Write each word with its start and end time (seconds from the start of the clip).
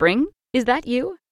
Spring? 0.00 0.28
Is 0.54 0.64
that 0.64 0.86
you? 0.86 1.19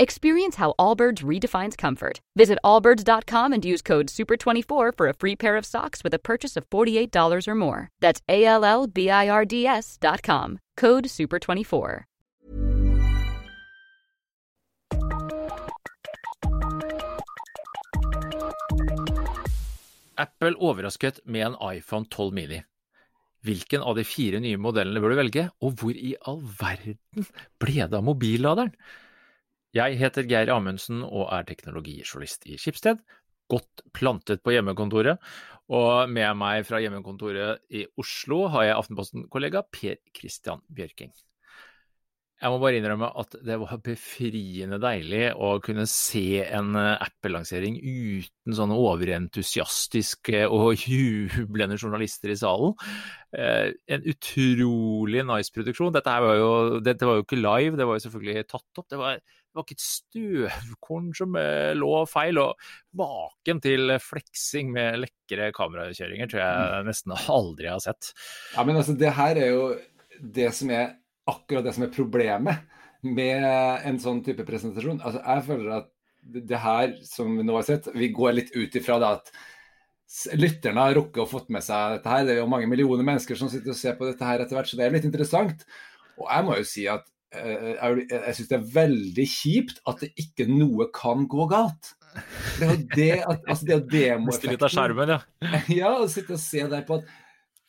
Experience 0.00 0.56
how 0.56 0.72
Allbirds 0.78 1.22
redefines 1.22 1.76
comfort. 1.76 2.20
Visit 2.34 2.58
allbirds.com 2.64 3.52
and 3.52 3.62
use 3.62 3.82
code 3.82 4.06
SUPER24 4.06 4.96
for 4.96 5.08
a 5.08 5.12
free 5.12 5.36
pair 5.36 5.58
of 5.58 5.66
socks 5.66 6.02
with 6.02 6.14
a 6.14 6.18
purchase 6.18 6.56
of 6.56 6.64
$48 6.70 7.46
or 7.46 7.54
more. 7.54 7.90
That's 8.00 8.22
A 8.26 8.46
L 8.46 8.64
L 8.64 8.86
B 8.86 9.10
I 9.10 9.28
R 9.28 9.44
D 9.44 9.66
S.com. 9.66 10.58
Code 10.78 11.04
SUPER24. 11.04 12.04
Apple 20.16 20.56
overrasket 20.56 21.20
med 21.26 21.46
en 21.46 21.76
iPhone 21.76 22.06
12 22.06 22.34
mini. 22.34 22.62
Hvilken 23.44 23.84
av 23.84 24.00
de 24.00 24.04
fire 24.04 24.40
nye 24.40 24.56
modellene 24.56 25.00
bør 25.00 25.12
du 25.12 25.20
velge, 25.20 25.46
og 25.60 25.76
hvor 25.76 25.92
i 25.92 26.16
all 26.24 26.40
verden 26.40 26.96
ble 27.60 27.84
det 27.84 28.00
av 28.00 28.04
mobilladeren? 28.04 28.72
Jeg 29.76 30.00
heter 30.00 30.26
Geir 30.26 30.50
Amundsen 30.50 31.04
og 31.06 31.28
er 31.30 31.44
teknologijournalist 31.46 32.48
i 32.50 32.56
Skipsted. 32.58 32.98
Godt 33.50 33.84
plantet 33.94 34.42
på 34.42 34.54
hjemmekontoret. 34.56 35.22
Og 35.70 36.10
med 36.10 36.34
meg 36.38 36.64
fra 36.66 36.80
hjemmekontoret 36.82 37.62
i 37.70 37.84
Oslo 38.02 38.48
har 38.50 38.66
jeg 38.66 38.78
Aftenposten-kollega 38.80 39.62
Per 39.70 40.00
Christian 40.16 40.64
Bjørking. 40.74 41.12
Jeg 42.40 42.50
må 42.50 42.56
bare 42.56 42.78
innrømme 42.80 43.10
at 43.20 43.34
det 43.44 43.58
var 43.60 43.82
befriende 43.84 44.78
deilig 44.80 45.26
å 45.36 45.52
kunne 45.62 45.84
se 45.86 46.40
en 46.40 46.72
Apple-lansering 46.74 47.76
uten 47.76 48.56
sånne 48.56 48.78
overentusiastiske 48.80 50.46
og 50.48 50.86
jublende 50.88 51.76
journalister 51.76 52.32
i 52.32 52.38
salen. 52.40 52.72
Eh, 53.36 53.76
en 53.92 54.08
utrolig 54.08 55.26
nice 55.28 55.52
produksjon. 55.52 55.92
Dette, 55.92 56.16
var 56.24 56.40
jo, 56.40 56.54
dette 56.80 57.06
var 57.06 57.20
jo 57.20 57.26
ikke 57.28 57.42
live, 57.42 57.76
det 57.76 57.86
var 57.86 58.00
jo 58.00 58.06
selvfølgelig 58.08 58.48
tatt 58.48 58.82
opp. 58.82 58.88
Det 58.88 59.02
var, 59.04 59.20
det 59.50 59.58
var 59.58 59.66
ikke 59.66 59.74
et 59.74 59.82
støvkorn 59.82 61.06
som 61.18 61.36
eh, 61.40 61.72
lå 61.74 61.90
feil. 62.06 62.38
Og 62.38 63.00
maken 63.00 63.62
til 63.64 63.96
fleksing 63.98 64.70
med 64.74 65.00
lekre 65.02 65.50
kamerakjøringer 65.56 66.30
tror 66.30 66.42
jeg 66.44 66.86
nesten 66.86 67.16
aldri 67.18 67.70
har 67.72 67.82
sett. 67.82 68.12
Ja, 68.54 68.62
men 68.62 68.78
altså, 68.78 68.94
det 68.98 69.10
her 69.16 69.40
er 69.40 69.50
jo 69.50 69.64
det 70.20 70.52
som 70.54 70.70
er 70.70 70.94
akkurat 71.30 71.66
det 71.66 71.74
som 71.74 71.86
er 71.86 71.94
problemet 71.94 72.62
med 73.02 73.42
en 73.88 73.98
sånn 73.98 74.22
type 74.22 74.46
presentasjon. 74.46 75.02
Altså, 75.02 75.22
jeg 75.24 75.46
føler 75.48 75.76
at 75.80 75.90
det 76.30 76.60
her 76.62 76.92
som 77.08 77.32
vi 77.34 77.46
nå 77.46 77.56
har 77.56 77.66
sett, 77.66 77.90
vi 77.96 78.12
går 78.14 78.36
litt 78.36 78.54
ut 78.54 78.76
ifra 78.78 79.00
det 79.02 79.14
at 79.16 79.32
lytterne 80.38 80.84
har 80.84 80.96
rukket 80.98 81.22
å 81.22 81.30
fått 81.30 81.50
med 81.54 81.64
seg 81.64 81.96
dette 81.96 82.12
her. 82.12 82.26
Det 82.26 82.36
er 82.36 82.42
jo 82.42 82.50
mange 82.50 82.68
millioner 82.70 83.06
mennesker 83.06 83.38
som 83.38 83.50
sitter 83.50 83.74
og 83.74 83.78
ser 83.78 83.96
på 83.98 84.06
dette 84.06 84.26
her 84.26 84.42
etter 84.42 84.58
hvert, 84.58 84.70
så 84.70 84.78
det 84.78 84.86
er 84.86 84.94
litt 84.94 85.08
interessant. 85.08 85.64
Og 86.20 86.26
jeg 86.28 86.46
må 86.46 86.58
jo 86.58 86.66
si 86.68 86.86
at 86.90 87.06
jeg, 87.30 88.04
jeg 88.10 88.36
syns 88.36 88.50
det 88.50 88.58
er 88.58 88.68
veldig 88.74 89.26
kjipt 89.30 89.80
at 89.90 90.04
det 90.04 90.10
ikke 90.18 90.48
noe 90.50 90.88
kan 90.94 91.26
gå 91.30 91.46
galt. 91.50 91.94
Det 92.58 92.66
er 92.66 92.70
jo 92.72 92.84
det 92.96 93.10
at 93.22 93.44
altså 93.46 93.66
det 93.68 93.74
er 93.76 93.88
demoeffekten. 93.94 94.54
Litt 94.56 94.66
av 94.66 94.72
skjermen, 94.74 95.12
ja. 95.14 95.20
ja, 95.80 95.90
og 96.00 96.08
sitte 96.12 96.34
og 96.36 96.42
se 96.42 96.64
der 96.72 96.86
på 96.88 96.98
at 96.98 97.10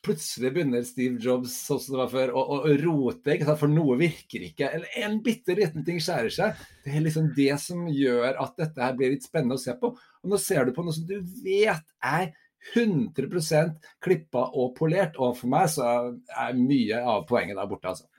plutselig 0.01 0.49
begynner 0.55 0.85
Steve 0.85 1.19
Jobs 1.21 1.53
sånn 1.67 1.81
som 1.81 1.95
det 1.95 1.99
var 2.01 2.11
før, 2.11 2.33
å, 2.33 2.43
å 2.57 2.75
rote, 2.81 3.37
for 3.53 3.69
noe 3.71 3.97
virker 3.99 4.47
ikke. 4.47 4.69
Eller 4.79 5.01
en 5.05 5.19
bitte 5.23 5.55
liten 5.57 5.85
ting 5.85 6.01
skjærer 6.01 6.33
seg. 6.33 6.63
Det 6.85 6.95
er 6.95 7.05
liksom 7.05 7.29
det 7.37 7.53
som 7.61 7.85
gjør 7.85 8.39
at 8.41 8.55
dette 8.57 8.81
her 8.81 8.95
blir 8.97 9.13
litt 9.13 9.27
spennende 9.27 9.59
å 9.59 9.61
se 9.61 9.75
på. 9.77 9.93
Og 9.93 10.31
nå 10.31 10.39
ser 10.41 10.65
du 10.65 10.73
på 10.75 10.85
noe 10.85 10.97
som 10.97 11.05
du 11.09 11.19
vet 11.45 11.85
er 12.01 12.31
100% 12.73 13.77
klippa 14.01 14.47
og 14.57 14.73
polert. 14.77 15.21
Og 15.21 15.37
for 15.37 15.53
meg 15.53 15.69
så 15.73 15.85
er 15.85 16.57
mye 16.57 17.03
av 17.13 17.27
poenget 17.29 17.61
der 17.61 17.69
borte, 17.69 17.93
altså. 17.93 18.09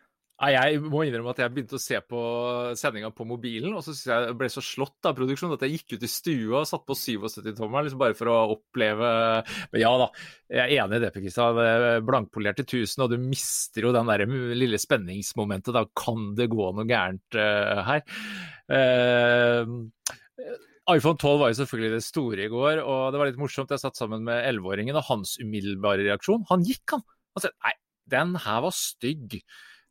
Jeg 0.42 0.80
må 0.82 1.04
innrømme 1.06 1.30
at 1.30 1.38
jeg 1.38 1.53
begynte 1.54 1.76
å 1.78 1.82
se 1.82 1.98
på 2.03 2.20
sendinga 2.78 3.12
på 3.14 3.26
mobilen, 3.28 3.76
og 3.78 3.84
så 3.86 3.94
jeg 3.94 4.34
ble 4.38 4.48
så 4.50 4.62
slått 4.64 5.06
av 5.06 5.14
produksjonen 5.14 5.54
at 5.54 5.62
jeg 5.62 5.76
gikk 5.76 5.94
ut 5.94 6.06
i 6.06 6.10
stua 6.10 6.62
og 6.64 6.66
satt 6.66 6.82
på 6.88 6.97
77-tommeren 6.98 7.86
liksom 7.86 8.00
bare 8.00 8.16
for 8.19 8.30
å 8.32 8.38
oppleve 8.56 9.12
Men 9.70 9.78
ja 9.84 9.92
da, 10.02 10.08
jeg 10.50 10.64
er 10.64 10.82
enig 10.82 10.98
i 10.98 11.04
det, 11.04 11.12
Per 11.14 11.22
Kristian. 11.22 11.62
Blankpolert 12.08 12.58
til 12.58 12.82
1000, 12.82 13.04
og 13.06 13.14
du 13.14 13.22
mister 13.22 13.86
jo 13.86 13.94
den 13.94 14.10
der 14.10 14.26
lille 14.58 14.82
spenningsmomentet. 14.82 15.76
Da 15.78 15.86
kan 15.94 16.32
det 16.38 16.50
gå 16.50 16.72
noe 16.75 16.91
gærent 16.91 17.38
uh, 17.38 17.86
her. 17.86 18.02
Uh, 18.66 19.78
iPhone 20.91 21.20
12 21.22 21.38
var 21.38 21.52
jo 21.52 21.60
selvfølgelig 21.60 21.94
det 21.94 22.04
store 22.04 22.48
i 22.48 22.50
går, 22.50 22.82
og 22.82 23.12
det 23.14 23.22
var 23.22 23.31
litt 23.31 23.38
morsomt. 23.38 23.70
Jeg 23.70 23.84
satt 23.84 24.00
sammen 24.00 24.26
med 24.26 24.42
11-åringen, 24.50 24.98
og 24.98 25.06
hans 25.06 25.38
umiddelbare 25.38 26.02
reaksjon 26.02 26.48
Han 26.50 26.66
gikk, 26.66 26.97
han. 26.97 27.06
Han 27.36 27.44
sa 27.44 27.52
nei, 27.54 27.76
den 28.10 28.34
her 28.42 28.64
var 28.66 28.75
stygg 28.75 29.38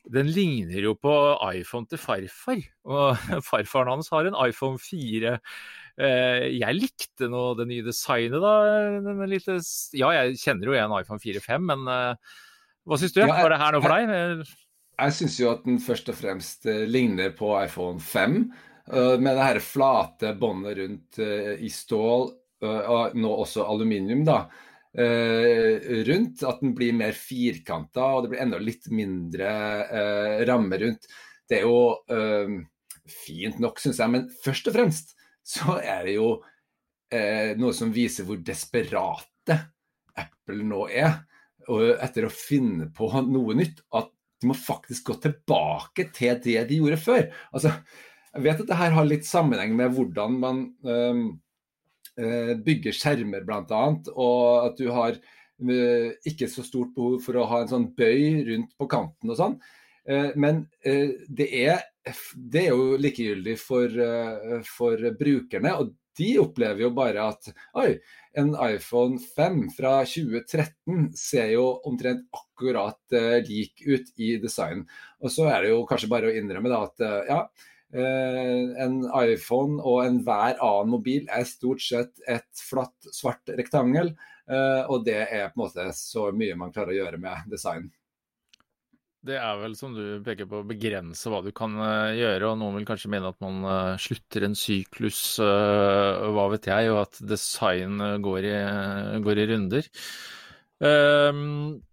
den 0.10 0.32
ligner 0.34 0.82
jo 0.82 0.96
på 0.98 1.14
iPhone 1.52 1.86
til 1.90 2.02
farfar. 2.02 2.64
Og 2.90 3.22
farfaren 3.50 3.94
hans 3.96 4.10
har 4.14 4.28
en 4.28 4.38
iPhone 4.48 4.82
4. 4.82 5.36
Eh, 6.02 6.48
jeg 6.58 6.78
likte 6.78 7.30
nå 7.32 7.52
det 7.60 7.68
nye 7.70 7.86
designet, 7.86 8.42
da. 8.42 9.26
Lite, 9.30 9.60
ja, 9.98 10.12
jeg 10.18 10.40
kjenner 10.42 10.72
jo 10.72 10.76
igjen 10.78 10.98
iPhone 10.98 11.22
4-5, 11.22 11.70
men 11.70 11.94
eh, 11.94 12.34
hva 12.88 13.00
syns 13.00 13.14
du? 13.14 13.22
Ja, 13.22 13.30
jeg, 13.30 13.46
Var 13.46 13.54
det 13.54 13.62
her 13.62 13.76
noe 13.76 13.86
for 13.86 13.96
deg? 13.96 14.16
Jeg, 14.16 14.50
jeg 14.98 15.18
syns 15.20 15.38
jo 15.42 15.54
at 15.54 15.64
den 15.68 15.80
først 15.84 16.12
og 16.14 16.18
fremst 16.18 16.68
eh, 16.72 16.84
ligner 16.90 17.34
på 17.38 17.54
iPhone 17.62 18.02
5. 18.02 18.44
Med 18.92 19.38
det 19.38 19.44
her 19.46 19.58
flate 19.64 20.32
båndet 20.36 20.74
rundt 20.76 21.20
i 21.64 21.70
stål, 21.72 22.24
og 22.66 23.14
nå 23.16 23.30
også 23.44 23.64
aluminium, 23.70 24.26
da. 24.28 24.42
Uh, 24.92 26.04
rundt. 26.04 26.44
At 26.44 26.60
den 26.60 26.74
blir 26.76 26.96
mer 26.98 27.16
firkanta, 27.16 28.04
og 28.16 28.26
det 28.26 28.34
blir 28.34 28.44
enda 28.44 28.60
litt 28.60 28.90
mindre 28.92 29.52
uh, 29.88 30.38
ramme 30.48 30.80
rundt. 30.82 31.08
Det 31.48 31.62
er 31.62 31.68
jo 31.68 31.78
uh, 32.12 32.58
fint 33.08 33.60
nok, 33.64 33.80
syns 33.80 34.02
jeg, 34.04 34.12
men 34.12 34.28
først 34.44 34.68
og 34.68 34.76
fremst 34.76 35.16
så 35.48 35.80
er 35.82 36.08
det 36.08 36.20
jo 36.20 36.34
noe 37.12 37.74
som 37.76 37.90
viser 37.92 38.24
hvor 38.24 38.38
desperate 38.40 39.56
Apple 40.16 40.64
nå 40.64 40.86
er 40.96 41.18
og 41.68 41.98
etter 42.00 42.24
å 42.24 42.32
finne 42.32 42.86
på 42.96 43.10
noe 43.28 43.56
nytt. 43.60 43.82
At 44.00 44.08
de 44.40 44.48
må 44.48 44.56
faktisk 44.56 45.10
gå 45.10 45.18
tilbake 45.26 46.06
til 46.16 46.40
det 46.46 46.62
de 46.70 46.78
gjorde 46.80 47.02
før. 47.04 47.26
Altså, 47.52 47.74
jeg 48.32 48.46
vet 48.46 48.64
at 48.64 48.72
det 48.72 48.80
her 48.80 48.96
har 48.96 49.10
litt 49.10 49.28
sammenheng 49.28 49.76
med 49.76 49.92
hvordan 49.98 50.40
man 50.40 50.64
Eh, 50.88 51.20
bygge 52.16 52.94
skjermer 52.96 53.46
bl.a. 53.48 53.84
Og 54.12 54.66
at 54.66 54.80
du 54.80 54.90
har 54.94 55.16
eh, 55.16 56.12
ikke 56.28 56.50
så 56.52 56.66
stort 56.66 56.94
behov 56.96 57.22
for 57.26 57.40
å 57.40 57.48
ha 57.52 57.62
en 57.64 57.72
sånn 57.72 57.88
bøy 57.98 58.44
rundt 58.50 58.76
på 58.78 58.90
kanten 58.92 59.32
og 59.32 59.40
sånn. 59.40 59.56
Eh, 60.10 60.32
men 60.36 60.66
det 60.84 61.50
er, 61.62 61.82
det 62.36 62.68
er 62.68 62.76
jo 62.76 63.00
likegyldig 63.02 63.58
for, 63.62 64.04
for, 64.68 65.10
brukerne. 65.20 65.76
Og 65.80 65.96
de 66.20 66.34
opplever 66.42 66.84
jo 66.84 66.92
bare 66.94 67.30
at 67.32 67.48
oi, 67.80 67.96
en 68.38 68.52
iPhone 68.66 69.16
5 69.22 69.62
fra 69.78 70.02
2013 70.04 71.12
ser 71.18 71.54
jo 71.54 71.66
omtrent 71.88 72.28
akkurat 72.36 73.20
lik 73.48 73.86
ut 73.88 74.12
i 74.20 74.36
design. 74.44 74.84
Og 75.24 75.32
så 75.32 75.48
er 75.54 75.64
det 75.64 75.72
jo 75.72 75.86
kanskje 75.88 76.12
bare 76.12 76.30
å 76.32 76.36
innrømme 76.36 76.72
da 76.72 76.82
at 76.90 77.06
ja, 77.30 77.40
Eh, 77.46 77.81
en 77.92 79.02
iPhone 79.20 79.82
og 79.84 80.06
enhver 80.06 80.56
annen 80.64 80.92
mobil 80.94 81.26
er 81.28 81.44
stort 81.50 81.84
sett 81.84 82.22
et 82.30 82.64
flatt, 82.70 82.96
svart 83.12 83.52
rektangel. 83.58 84.14
Eh, 84.52 84.84
og 84.92 85.06
det 85.08 85.20
er 85.24 85.50
på 85.52 85.60
en 85.60 85.66
måte 85.66 85.88
så 85.96 86.30
mye 86.36 86.58
man 86.60 86.74
klarer 86.74 86.94
å 86.94 87.02
gjøre 87.02 87.20
med 87.22 87.52
design. 87.52 87.90
Det 89.22 89.36
er 89.38 89.60
vel, 89.62 89.76
som 89.78 89.94
du 89.94 90.18
peker 90.26 90.48
på, 90.50 90.64
begrense 90.66 91.30
hva 91.30 91.44
du 91.46 91.52
kan 91.54 91.76
eh, 91.78 92.18
gjøre. 92.24 92.50
Og 92.50 92.60
noen 92.62 92.80
vil 92.80 92.88
kanskje 92.90 93.12
mene 93.14 93.30
at 93.32 93.40
man 93.44 93.62
slutter 94.02 94.48
en 94.48 94.58
syklus, 94.58 95.22
hva 95.38 96.50
vet 96.56 96.72
jeg, 96.72 96.92
og 96.94 97.04
at 97.06 97.22
design 97.30 98.02
går 98.26 98.50
i, 98.50 98.58
går 99.24 99.44
i 99.44 99.48
runder. 99.54 99.90
Um, 100.82 101.84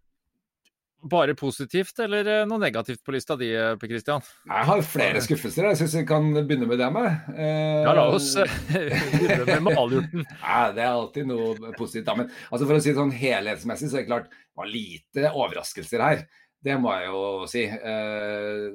bare 1.02 1.34
positivt 1.38 1.98
eller 2.02 2.26
eh, 2.26 2.44
noe 2.48 2.58
negativt 2.58 3.04
på 3.06 3.14
lista 3.14 3.36
di, 3.38 3.50
eh, 3.54 3.76
Per 3.78 3.90
Christian? 3.90 4.24
Jeg 4.48 4.66
har 4.70 4.82
flere 4.86 5.22
skuffelser. 5.22 5.68
Jeg 5.70 5.80
syns 5.80 5.94
vi 6.00 6.04
kan 6.08 6.26
begynne 6.34 6.66
med 6.68 6.80
det 6.80 6.88
med. 6.94 7.30
Eh, 7.36 7.84
ja, 7.86 7.94
la 7.94 8.08
oss 8.14 8.32
eh, 8.40 8.56
begynne 9.14 9.46
med 9.46 9.78
malurten. 9.78 10.26
Nei, 10.26 10.64
det 10.74 10.84
er 10.84 10.90
alltid 10.90 11.30
noe 11.30 11.72
positivt. 11.78 12.08
Da. 12.08 12.16
Men 12.18 12.28
altså, 12.50 12.64
for 12.64 12.74
å 12.74 12.82
si 12.82 12.90
det 12.90 12.98
sånn 12.98 13.14
helhetsmessig, 13.14 13.92
så 13.92 14.00
er 14.00 14.04
det 14.04 14.10
klart 14.10 14.28
det 14.32 14.58
var 14.58 14.72
lite 14.72 15.30
overraskelser 15.30 16.04
her. 16.04 16.26
Det 16.66 16.74
må 16.82 16.90
jeg 16.96 17.12
jo 17.12 17.22
si. 17.50 17.64
Eh, 17.68 18.66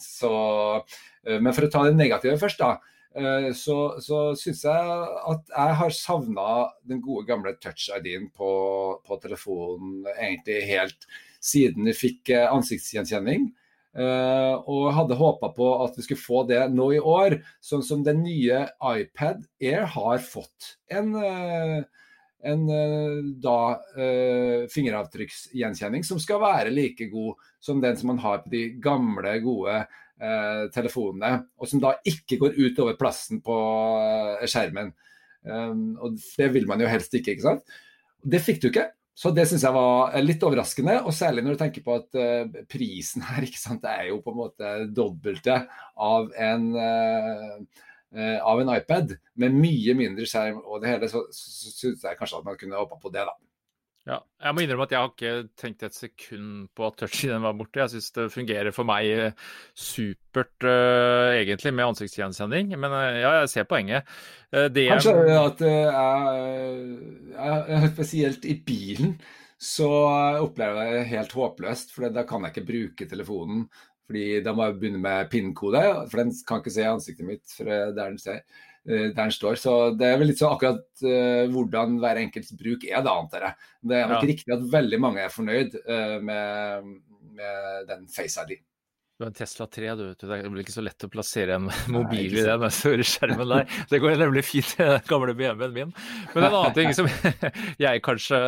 så, 0.00 0.34
men 1.32 1.52
for 1.56 1.66
å 1.66 1.72
ta 1.72 1.86
det 1.88 1.96
negative 1.96 2.40
først, 2.40 2.60
da. 2.60 2.76
Så, 3.58 3.74
så 3.98 4.18
syns 4.38 4.60
jeg 4.62 4.90
at 5.32 5.48
jeg 5.50 5.76
har 5.80 5.94
savna 5.96 6.44
den 6.86 7.00
gode 7.02 7.26
gamle 7.26 7.56
touch-ID-en 7.58 8.28
på, 8.30 8.50
på, 9.02 9.18
telefonen 9.20 10.06
egentlig 10.14 10.60
helt 10.68 11.08
siden 11.40 11.88
vi 11.88 11.96
fikk 11.96 12.32
ansiktsgjenkjenning. 12.36 13.50
Uh, 13.90 14.54
og 14.70 14.92
hadde 14.94 15.16
håpa 15.18 15.48
på 15.50 15.68
at 15.82 15.96
vi 15.98 16.04
skulle 16.04 16.22
få 16.22 16.44
det 16.46 16.60
nå 16.70 16.92
i 16.94 17.00
år, 17.02 17.40
sånn 17.58 17.82
som 17.82 18.04
den 18.06 18.20
nye 18.22 18.60
iPad 18.86 19.40
Air 19.58 19.88
har 19.96 20.20
fått 20.22 20.76
en, 20.94 21.08
uh, 21.18 21.80
en 22.46 22.62
da 23.42 23.56
fingeravtrykksgjenkjenning 24.72 26.06
som 26.06 26.22
skal 26.22 26.38
være 26.40 26.70
like 26.72 27.10
god 27.10 27.42
som 27.60 27.82
den 27.82 27.98
som 27.98 28.14
man 28.14 28.22
har 28.22 28.38
på 28.44 28.52
de 28.54 28.62
gamle, 28.80 29.34
gode 29.44 29.82
telefonene. 30.72 31.42
Og 31.60 31.68
som 31.68 31.82
da 31.82 31.90
ikke 32.08 32.38
går 32.40 32.56
utover 32.56 32.96
plassen 32.96 33.42
på 33.44 33.58
skjermen. 34.48 34.88
Og 36.00 36.16
det 36.16 36.48
vil 36.56 36.64
man 36.68 36.80
jo 36.80 36.88
helst 36.88 37.12
ikke, 37.16 37.36
ikke 37.36 37.44
sant. 37.44 37.76
Det 38.24 38.40
fikk 38.44 38.64
du 38.64 38.70
ikke. 38.70 38.86
Så 39.20 39.32
det 39.36 39.44
syns 39.50 39.66
jeg 39.66 39.76
var 39.76 40.14
litt 40.24 40.44
overraskende, 40.46 40.94
og 41.04 41.12
særlig 41.12 41.44
når 41.44 41.56
du 41.56 41.60
tenker 41.60 41.84
på 41.84 41.98
at 41.98 42.16
uh, 42.16 42.60
prisen 42.70 43.24
her 43.28 43.44
ikke 43.48 43.60
sant, 43.60 43.84
er 43.84 44.08
jo 44.08 44.22
på 44.24 44.32
en 44.32 44.40
måte 44.40 44.72
dobbelte 44.96 45.58
av 46.00 46.30
en, 46.40 46.70
uh, 46.72 47.58
av 48.40 48.62
en 48.62 48.72
iPad 48.78 49.12
med 49.42 49.60
mye 49.60 49.96
mindre 49.98 50.28
skjerm 50.28 50.62
og 50.64 50.80
det 50.80 50.94
hele, 50.94 51.12
så 51.12 51.26
syns 51.36 52.06
jeg 52.06 52.16
kanskje 52.16 52.40
at 52.40 52.48
man 52.48 52.56
kunne 52.60 52.80
hoppa 52.80 52.96
på 53.02 53.12
det, 53.12 53.26
da. 53.28 53.36
Ja, 54.08 54.16
jeg 54.40 54.56
må 54.56 54.62
innrømme 54.64 54.86
at 54.86 54.92
jeg 54.94 55.00
har 55.02 55.10
ikke 55.12 55.48
tenkt 55.60 55.82
et 55.84 55.94
sekund 55.94 56.70
på 56.76 56.86
at 56.86 56.96
touch-ID 57.02 57.34
var 57.44 57.56
borte. 57.58 57.82
Jeg 57.82 57.92
syns 57.92 58.14
det 58.16 58.24
fungerer 58.32 58.72
for 58.72 58.88
meg 58.88 59.08
eh, 59.12 59.50
supert, 59.76 60.56
uh, 60.64 61.36
egentlig, 61.36 61.74
med 61.76 61.90
ansiktsgjenkjenning. 61.90 62.72
Men 62.80 62.94
uh, 62.96 63.18
ja, 63.20 63.34
jeg 63.42 63.52
ser 63.52 63.68
poenget. 63.68 64.08
Uh, 64.48 64.70
det 64.72 64.86
Kanskje 64.88 65.36
at 65.36 65.60
jeg, 67.36 67.92
spesielt 67.92 68.48
i 68.48 68.56
bilen 68.66 69.18
så 69.60 69.90
opplever 70.40 70.86
jeg 70.86 70.96
det 70.96 71.10
helt 71.10 71.36
håpløst. 71.36 71.94
For 71.94 72.08
da 72.12 72.24
kan 72.28 72.46
jeg 72.46 72.54
ikke 72.54 72.68
bruke 72.70 73.08
telefonen. 73.10 73.66
Fordi 74.10 74.40
da 74.42 74.54
må 74.56 74.66
jeg 74.66 74.80
begynne 74.80 75.02
med 75.04 75.28
PIN-kode, 75.30 75.84
for 76.10 76.18
den 76.18 76.32
kan 76.48 76.58
ikke 76.58 76.72
se 76.74 76.86
ansiktet 76.88 77.28
mitt 77.28 77.52
der 77.60 77.92
den 77.94 78.16
ser. 78.18 78.40
Eh, 78.88 79.10
der 79.12 79.26
den 79.26 79.34
står. 79.34 79.58
Så 79.60 79.74
det 79.98 80.08
er 80.08 80.18
vel 80.18 80.30
litt 80.32 80.40
sånn 80.40 80.54
akkurat 80.56 81.04
uh, 81.04 81.44
hvordan 81.52 81.98
hver 82.00 82.22
enkelts 82.22 82.54
bruk 82.56 82.86
er, 82.88 83.02
da, 83.04 83.12
antar 83.20 83.44
jeg. 83.46 83.68
Det 83.92 83.98
er 83.98 84.08
nok 84.08 84.24
ja. 84.24 84.30
riktig 84.32 84.54
at 84.56 84.66
veldig 84.72 85.00
mange 85.04 85.22
er 85.22 85.34
fornøyd 85.34 85.76
uh, 85.84 86.16
med, 86.24 86.88
med, 87.36 87.84
den 87.90 88.06
Face 88.10 88.40
ID. 88.40 88.56
Du 89.20 89.24
har 89.26 89.34
en 89.34 89.34
Tesla 89.36 89.66
3, 89.66 89.88
du 89.98 90.04
vet. 90.06 90.22
Det 90.24 90.48
blir 90.48 90.62
ikke 90.64 90.72
så 90.72 90.80
lett 90.80 91.04
å 91.04 91.08
plassere 91.12 91.58
en 91.58 91.66
mobil 91.92 92.30
Nei, 92.32 92.40
i 92.40 92.44
den 92.48 93.02
skjermen 93.04 93.50
der. 93.50 93.66
Det 93.90 93.98
går 94.00 94.14
nemlig 94.16 94.46
fint 94.48 94.70
i 94.78 94.86
den 94.88 95.02
gamle 95.10 95.34
BMW-en 95.36 95.74
min. 95.74 95.90
Men 96.32 96.46
en 96.46 96.56
annen 96.56 96.72
ting 96.78 96.94
som 96.96 97.04
jeg 97.84 98.00
kanskje 98.00 98.38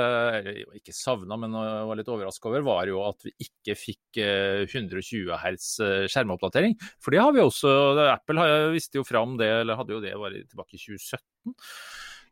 ikke 0.78 0.94
savna, 0.96 1.36
men 1.42 1.52
var 1.52 2.00
litt 2.00 2.08
overraska 2.08 2.48
over, 2.48 2.64
var 2.64 2.88
jo 2.88 3.02
at 3.04 3.20
vi 3.28 3.34
ikke 3.44 3.76
fikk 3.76 4.22
120 4.22 5.28
eh, 5.28 5.44
Hz 5.44 5.68
eh, 5.84 6.06
skjermoppdatering. 6.08 6.78
For 7.04 7.12
det 7.12 7.20
har 7.20 7.36
vi 7.36 7.44
også. 7.44 7.74
Apple 8.06 8.48
visste 8.72 9.02
jo 9.02 9.04
fram 9.04 9.36
det, 9.42 9.52
eller 9.66 9.76
hadde 9.76 9.92
jo 9.98 10.00
det 10.00 10.16
var 10.24 10.32
tilbake 10.40 10.80
i 10.80 10.86
2017. 10.86 11.52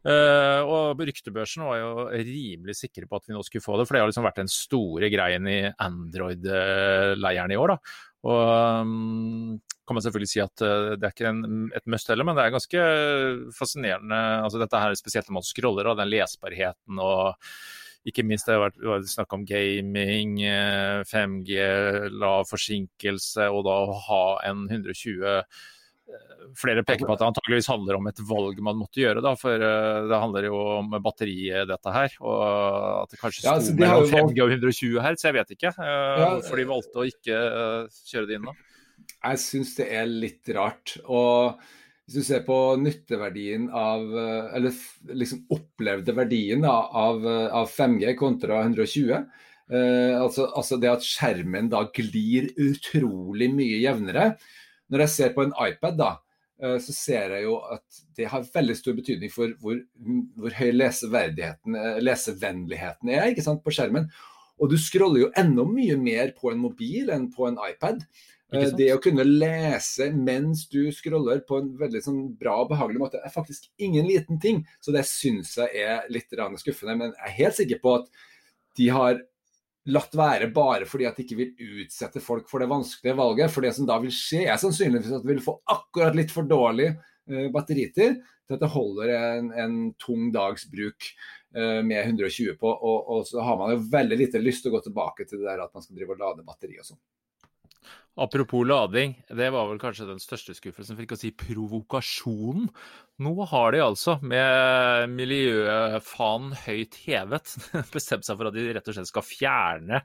Uh, 0.01 0.65
og 0.65 1.01
ryktebørsen 1.05 1.61
var 1.69 1.77
jo 1.77 1.89
rimelig 2.09 2.73
sikre 2.79 3.05
på 3.05 3.19
at 3.19 3.27
vi 3.29 3.35
nå 3.37 3.43
skulle 3.45 3.61
få 3.61 3.77
det, 3.77 3.85
for 3.85 3.93
det 3.93 4.01
har 4.01 4.09
liksom 4.09 4.25
vært 4.25 4.39
den 4.41 4.49
store 4.49 5.11
greien 5.13 5.45
i 5.45 5.59
Android-leiren 5.77 7.53
i 7.53 7.59
år. 7.61 7.75
da. 7.75 8.09
Og 8.29 8.41
um, 8.85 9.59
kan 9.89 9.97
man 9.97 10.05
selvfølgelig 10.05 10.31
si 10.33 10.43
at 10.45 10.65
uh, 10.67 10.93
det 10.95 11.09
er 11.09 11.15
ikke 11.15 11.31
en, 11.31 11.69
et 11.77 11.87
must 11.91 12.11
heller, 12.13 12.27
men 12.27 12.37
det 12.37 12.45
er 12.45 12.55
ganske 12.55 12.87
fascinerende. 13.57 14.21
altså 14.45 14.61
Dette 14.61 14.83
her 14.83 14.97
spesielt 14.99 15.31
når 15.31 15.41
man 15.41 15.49
scroller, 15.49 15.89
og 15.91 16.01
den 16.01 16.13
lesbarheten 16.13 17.01
og 17.01 17.37
ikke 18.09 18.25
minst 18.25 18.47
det 18.49 18.57
har 18.57 18.63
vært, 18.63 18.79
vært 18.81 19.11
snakk 19.13 19.35
om 19.37 19.43
gaming, 19.49 20.39
5G, 21.11 21.59
uh, 21.61 22.07
lav 22.13 22.47
forsinkelse, 22.49 23.51
og 23.53 23.67
da 23.69 23.77
å 23.85 23.99
ha 24.07 24.25
en 24.49 24.65
120 24.71 25.21
uh, 25.25 25.67
Flere 26.59 26.83
peker 26.83 27.07
på 27.07 27.15
at 27.15 27.21
det 27.21 27.29
antageligvis 27.29 27.69
handler 27.71 27.99
om 28.01 28.09
et 28.11 28.23
valg 28.27 28.59
man 28.65 28.79
måtte 28.81 29.03
gjøre, 29.03 29.23
da, 29.23 29.35
for 29.39 29.63
det 29.63 30.19
handler 30.23 30.49
jo 30.49 30.63
om 30.81 30.97
batteriet, 31.05 31.69
dette 31.71 31.93
her. 31.95 32.17
Og 32.25 32.41
at 33.05 33.13
det 33.13 33.21
kanskje 33.21 33.45
sto 33.45 33.51
ja, 33.51 33.59
altså, 33.61 33.77
de 33.77 33.85
mellom 33.85 34.09
5G 34.11 34.43
og 34.43 34.55
120 34.57 35.05
her, 35.05 35.19
så 35.21 35.29
jeg 35.29 35.37
vet 35.39 35.55
ikke 35.55 35.75
ja, 35.77 36.31
hvorfor 36.35 36.63
de 36.63 36.67
valgte 36.73 37.03
å 37.03 37.07
ikke 37.13 37.45
kjøre 38.11 38.31
det 38.31 38.41
inn 38.41 38.51
da. 38.51 38.57
Jeg 39.21 39.43
syns 39.43 39.77
det 39.77 39.87
er 39.95 40.09
litt 40.09 40.51
rart. 40.57 40.97
Og 41.07 41.61
hvis 42.11 42.25
du 42.25 42.27
ser 42.27 42.43
på 42.43 42.57
nytteverdien 42.81 43.69
av 43.71 44.03
Eller 44.57 44.75
liksom 45.15 45.45
opplevde 45.55 46.17
verdien 46.17 46.65
da, 46.65 46.75
av, 46.91 47.23
av, 47.23 47.71
5G 47.71 48.17
kontra 48.19 48.65
120 48.65 49.13
eh, 49.15 50.17
altså, 50.19 50.49
altså, 50.49 50.81
det 50.83 50.91
at 50.91 51.07
skjermen 51.07 51.71
da 51.71 51.85
glir 51.95 52.51
utrolig 52.59 53.53
mye 53.55 53.79
jevnere. 53.85 54.33
Når 54.91 55.05
jeg 55.05 55.15
ser 55.15 55.37
på 55.37 55.45
en 55.47 55.55
iPad, 55.55 55.97
da, 56.01 56.11
eh, 56.63 56.79
så 56.83 56.95
ser 56.97 57.37
jeg 57.37 57.47
jo 57.47 57.57
at 57.77 58.03
det 58.19 58.29
har 58.33 58.49
veldig 58.55 58.77
stor 58.79 58.99
betydning 58.99 59.33
for 59.33 59.55
hvor, 59.63 59.79
hvor 60.37 60.59
høy 60.59 60.69
eh, 60.71 60.77
lesevennligheten 62.03 63.15
er 63.15 63.31
ikke 63.31 63.47
sant, 63.47 63.65
på 63.65 63.75
skjermen. 63.75 64.11
Og 64.61 64.69
du 64.69 64.77
scroller 64.81 65.25
jo 65.25 65.31
enda 65.41 65.65
mye 65.65 65.97
mer 65.97 66.35
på 66.37 66.53
en 66.53 66.61
mobil 66.61 67.09
enn 67.15 67.31
på 67.33 67.49
en 67.49 67.59
iPad. 67.71 68.05
Eh, 68.53 68.69
det 68.77 68.91
å 68.93 69.01
kunne 69.03 69.25
lese 69.25 70.11
mens 70.11 70.67
du 70.73 70.83
scroller 70.95 71.45
på 71.47 71.61
en 71.63 71.71
veldig 71.79 72.03
sånn 72.03 72.21
bra 72.39 72.59
og 72.65 72.73
behagelig 72.73 73.03
måte, 73.03 73.23
er 73.23 73.33
faktisk 73.33 73.71
ingen 73.79 74.09
liten 74.09 74.41
ting. 74.43 74.65
Så 74.83 74.95
det 74.95 75.07
syns 75.09 75.55
jeg 75.61 75.87
er 75.87 76.11
litt 76.11 76.35
skuffende. 76.35 76.97
Men 76.99 77.15
jeg 77.15 77.29
er 77.29 77.39
helt 77.39 77.59
sikker 77.61 77.83
på 77.83 77.95
at 78.01 78.11
de 78.79 78.89
har 78.91 79.23
latt 79.89 80.15
være 80.17 80.51
bare 80.53 80.89
fordi 80.89 81.07
at 81.09 81.17
de 81.17 81.25
ikke 81.25 81.39
vil 81.39 81.85
utsette 81.85 82.21
folk 82.23 82.51
for 82.51 82.61
det 82.61 82.69
vanskelige 82.71 83.17
valget. 83.17 83.53
For 83.53 83.65
det 83.65 83.73
som 83.77 83.89
da 83.89 83.97
vil 84.03 84.13
skje, 84.15 84.45
er 84.47 84.61
sannsynligvis 84.61 85.15
at 85.17 85.25
vi 85.27 85.35
vil 85.35 85.45
få 85.45 85.57
akkurat 85.73 86.17
litt 86.19 86.35
for 86.35 86.49
dårlig 86.49 86.91
uh, 86.93 87.47
batteritid 87.55 88.21
til 88.21 88.57
at 88.57 88.63
det 88.63 88.73
holder 88.75 89.15
en, 89.17 89.53
en 89.55 89.79
tung 90.01 90.29
dags 90.35 90.67
bruk 90.71 91.09
uh, 91.57 91.81
med 91.87 92.03
120 92.03 92.59
på. 92.61 92.75
Og, 92.75 92.99
og, 93.15 93.25
så 93.31 93.45
har 93.47 93.61
man 93.61 93.75
jo 93.75 93.87
veldig 93.93 94.21
lite 94.25 94.43
lyst 94.43 94.67
til 94.67 94.73
å 94.73 94.79
gå 94.79 94.85
tilbake 94.89 95.27
til 95.27 95.41
det 95.41 95.49
der 95.49 95.65
at 95.65 95.73
man 95.75 95.87
skal 95.87 95.97
drive 95.97 96.17
og 96.17 96.23
lade 96.25 96.47
batteri 96.47 96.81
og 96.81 96.93
sånn. 96.93 97.01
Apropos 98.19 98.67
lading, 98.67 99.15
det 99.31 99.53
var 99.55 99.69
vel 99.71 99.79
kanskje 99.81 100.09
den 100.09 100.19
største 100.21 100.55
skuffelsen, 100.57 100.97
for 100.97 101.07
ikke 101.07 101.15
å 101.15 101.21
si 101.21 101.31
provokasjonen. 101.31 102.67
Nå 103.23 103.35
har 103.53 103.75
de 103.75 103.83
altså, 103.85 104.17
med 104.25 105.13
miljøfanen 105.15 106.57
høyt 106.65 106.99
hevet, 107.07 107.55
bestemt 107.95 108.27
seg 108.27 108.41
for 108.41 108.51
at 108.51 108.57
de 108.57 108.67
rett 108.75 108.91
og 108.91 108.99
slett 108.99 109.13
skal 109.13 109.27
fjerne 109.27 110.03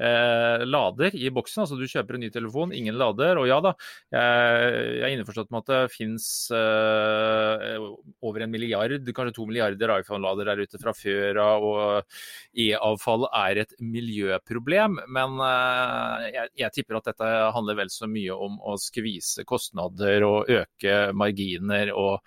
eh, 0.00 0.64
lader 0.66 1.14
i 1.16 1.30
boksen. 1.34 1.64
Altså 1.64 1.78
du 1.78 1.86
kjøper 1.88 2.16
en 2.16 2.24
ny 2.24 2.30
telefon, 2.32 2.74
ingen 2.76 2.96
lader. 3.00 3.40
Og 3.40 3.48
ja 3.50 3.60
da, 3.64 3.74
jeg, 4.14 5.00
er 5.04 5.14
innforstått 5.14 5.52
med 5.52 5.64
at 5.64 5.72
det 5.72 5.94
fins 5.94 6.26
eh, 6.56 7.76
over 8.24 8.44
en 8.44 8.52
milliard, 8.52 9.12
kanskje 9.16 9.36
to 9.36 9.46
milliarder 9.50 9.94
iPhone-lader 9.98 10.52
der 10.52 10.64
ute 10.64 10.80
fra 10.82 10.94
før 10.96 11.42
av. 11.44 11.68
Og 11.70 12.64
e-avfall 12.66 13.28
er 13.30 13.64
et 13.64 13.76
miljøproblem. 13.84 15.00
Men 15.12 15.38
eh, 15.46 16.26
jeg, 16.30 16.54
jeg, 16.64 16.76
tipper 16.80 17.00
at 17.00 17.12
dette 17.12 17.30
handler 17.54 17.80
vel 17.84 17.92
så 17.92 18.08
mye 18.10 18.34
om 18.48 18.58
å 18.64 18.76
skvise 18.80 19.46
kostnader 19.48 20.26
og 20.26 20.50
øke 20.60 21.00
marginer. 21.16 21.94
og 21.94 22.20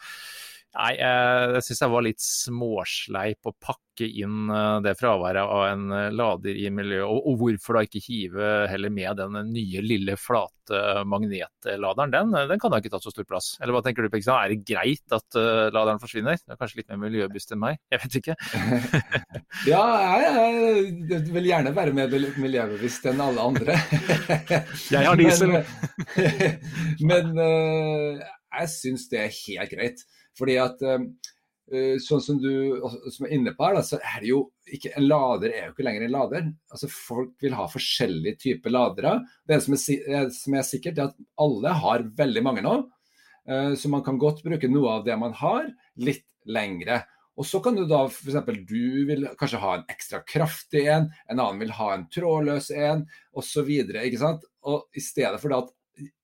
Nei, 0.74 0.94
jeg 0.98 1.62
syns 1.68 1.84
jeg 1.84 1.92
var 1.94 2.02
litt 2.02 2.24
småsleip 2.24 3.46
å 3.46 3.52
pakke 3.62 4.08
inn 4.10 4.50
eh, 4.50 4.80
det 4.82 4.96
fraværet 4.98 5.46
av 5.46 5.66
en 5.68 5.84
eh, 5.94 6.08
lader 6.10 6.58
i 6.58 6.66
miljøet. 6.74 7.06
Og, 7.06 7.20
og, 7.30 7.36
hvorfor 7.44 7.78
da 7.78 7.84
ikke 7.86 8.02
hive 8.02 8.48
heller 8.72 8.90
med 8.94 9.22
den 9.22 9.38
nye, 9.52 9.84
lille, 9.86 10.16
flate 10.18 11.04
magnetladeren? 11.06 12.16
Den, 12.16 12.34
den 12.50 12.64
kan 12.64 12.74
da 12.74 12.80
ikke 12.82 12.90
tatt 12.96 13.06
så 13.06 13.14
stor 13.14 13.28
plass. 13.30 13.52
Eller 13.62 13.78
hva 13.78 13.84
tenker 13.86 14.02
du, 14.02 14.10
Pekstad? 14.16 14.40
Er 14.42 14.56
det 14.56 14.66
greit 14.66 15.14
at 15.14 15.38
laderen 15.76 16.02
forsvinner? 16.02 16.42
Det 16.42 16.56
er 16.56 16.62
kanskje 16.64 16.82
litt 16.82 16.90
mer 16.90 17.04
miljøbevisst 17.06 17.54
enn 17.54 17.62
meg, 17.62 17.78
jeg 17.94 18.02
vet 18.08 18.18
ikke. 18.24 18.38
ja, 19.72 19.84
jeg, 20.24 20.58
jeg, 21.12 21.22
vil 21.38 21.52
gjerne 21.52 21.76
være 21.78 21.94
mer 22.00 22.18
miljøbevisst 22.42 23.06
enn 23.14 23.22
alle 23.22 23.46
andre. 23.46 23.78
jeg 24.96 25.06
har 25.06 25.22
diesel. 25.22 25.60
men, 27.12 27.30
men 27.38 28.26
jeg 28.54 28.74
syns 28.74 29.08
det 29.14 29.22
er 29.28 29.34
helt 29.44 29.78
greit. 29.78 30.06
Fordi 30.40 30.58
at 30.62 30.82
uh, 30.84 31.06
sånn 32.04 32.24
som 32.24 32.42
du 32.42 32.82
som 33.14 33.28
er 33.28 33.36
inne 33.38 33.54
på 33.56 33.66
her, 33.66 33.78
da, 33.78 33.86
så 33.86 34.00
er 34.02 34.20
det 34.22 34.34
jo 34.34 34.42
ikke 34.74 34.94
En 34.98 35.08
lader 35.08 35.52
er 35.52 35.66
jo 35.68 35.74
ikke 35.74 35.86
lenger 35.86 36.06
en 36.06 36.14
lader. 36.14 36.50
Altså 36.72 36.90
Folk 36.92 37.34
vil 37.44 37.56
ha 37.58 37.70
forskjellige 37.70 38.40
typer 38.46 38.74
ladere. 38.74 39.16
Det 39.48 39.60
som 39.64 39.76
er, 39.78 40.30
som 40.34 40.58
er 40.58 40.68
sikkert, 40.68 41.00
er 41.00 41.12
at 41.12 41.26
alle 41.44 41.74
har 41.84 42.06
veldig 42.18 42.46
mange 42.46 42.64
nå. 42.66 42.78
Uh, 43.50 43.74
så 43.80 43.92
man 43.92 44.06
kan 44.06 44.22
godt 44.22 44.44
bruke 44.46 44.72
noe 44.72 45.00
av 45.00 45.08
det 45.08 45.18
man 45.20 45.36
har, 45.40 45.68
litt 46.00 46.28
lengre. 46.48 47.04
Og 47.40 47.48
så 47.50 47.60
kan 47.66 47.76
du 47.76 47.86
da 47.90 48.04
f.eks. 48.06 48.46
du 48.70 49.06
vil 49.10 49.26
kanskje 49.40 49.62
ha 49.64 49.78
en 49.78 49.86
ekstra 49.90 50.22
kraftig 50.28 50.86
en, 50.92 51.08
en 51.32 51.40
annen 51.40 51.62
vil 51.64 51.74
ha 51.80 51.90
en 51.96 52.06
trådløs 52.14 52.70
en 52.78 53.06
osv. 53.34 53.72
Og, 54.64 54.84
i 54.94 55.04
stedet 55.04 55.42
for 55.42 55.58
at 55.58 55.72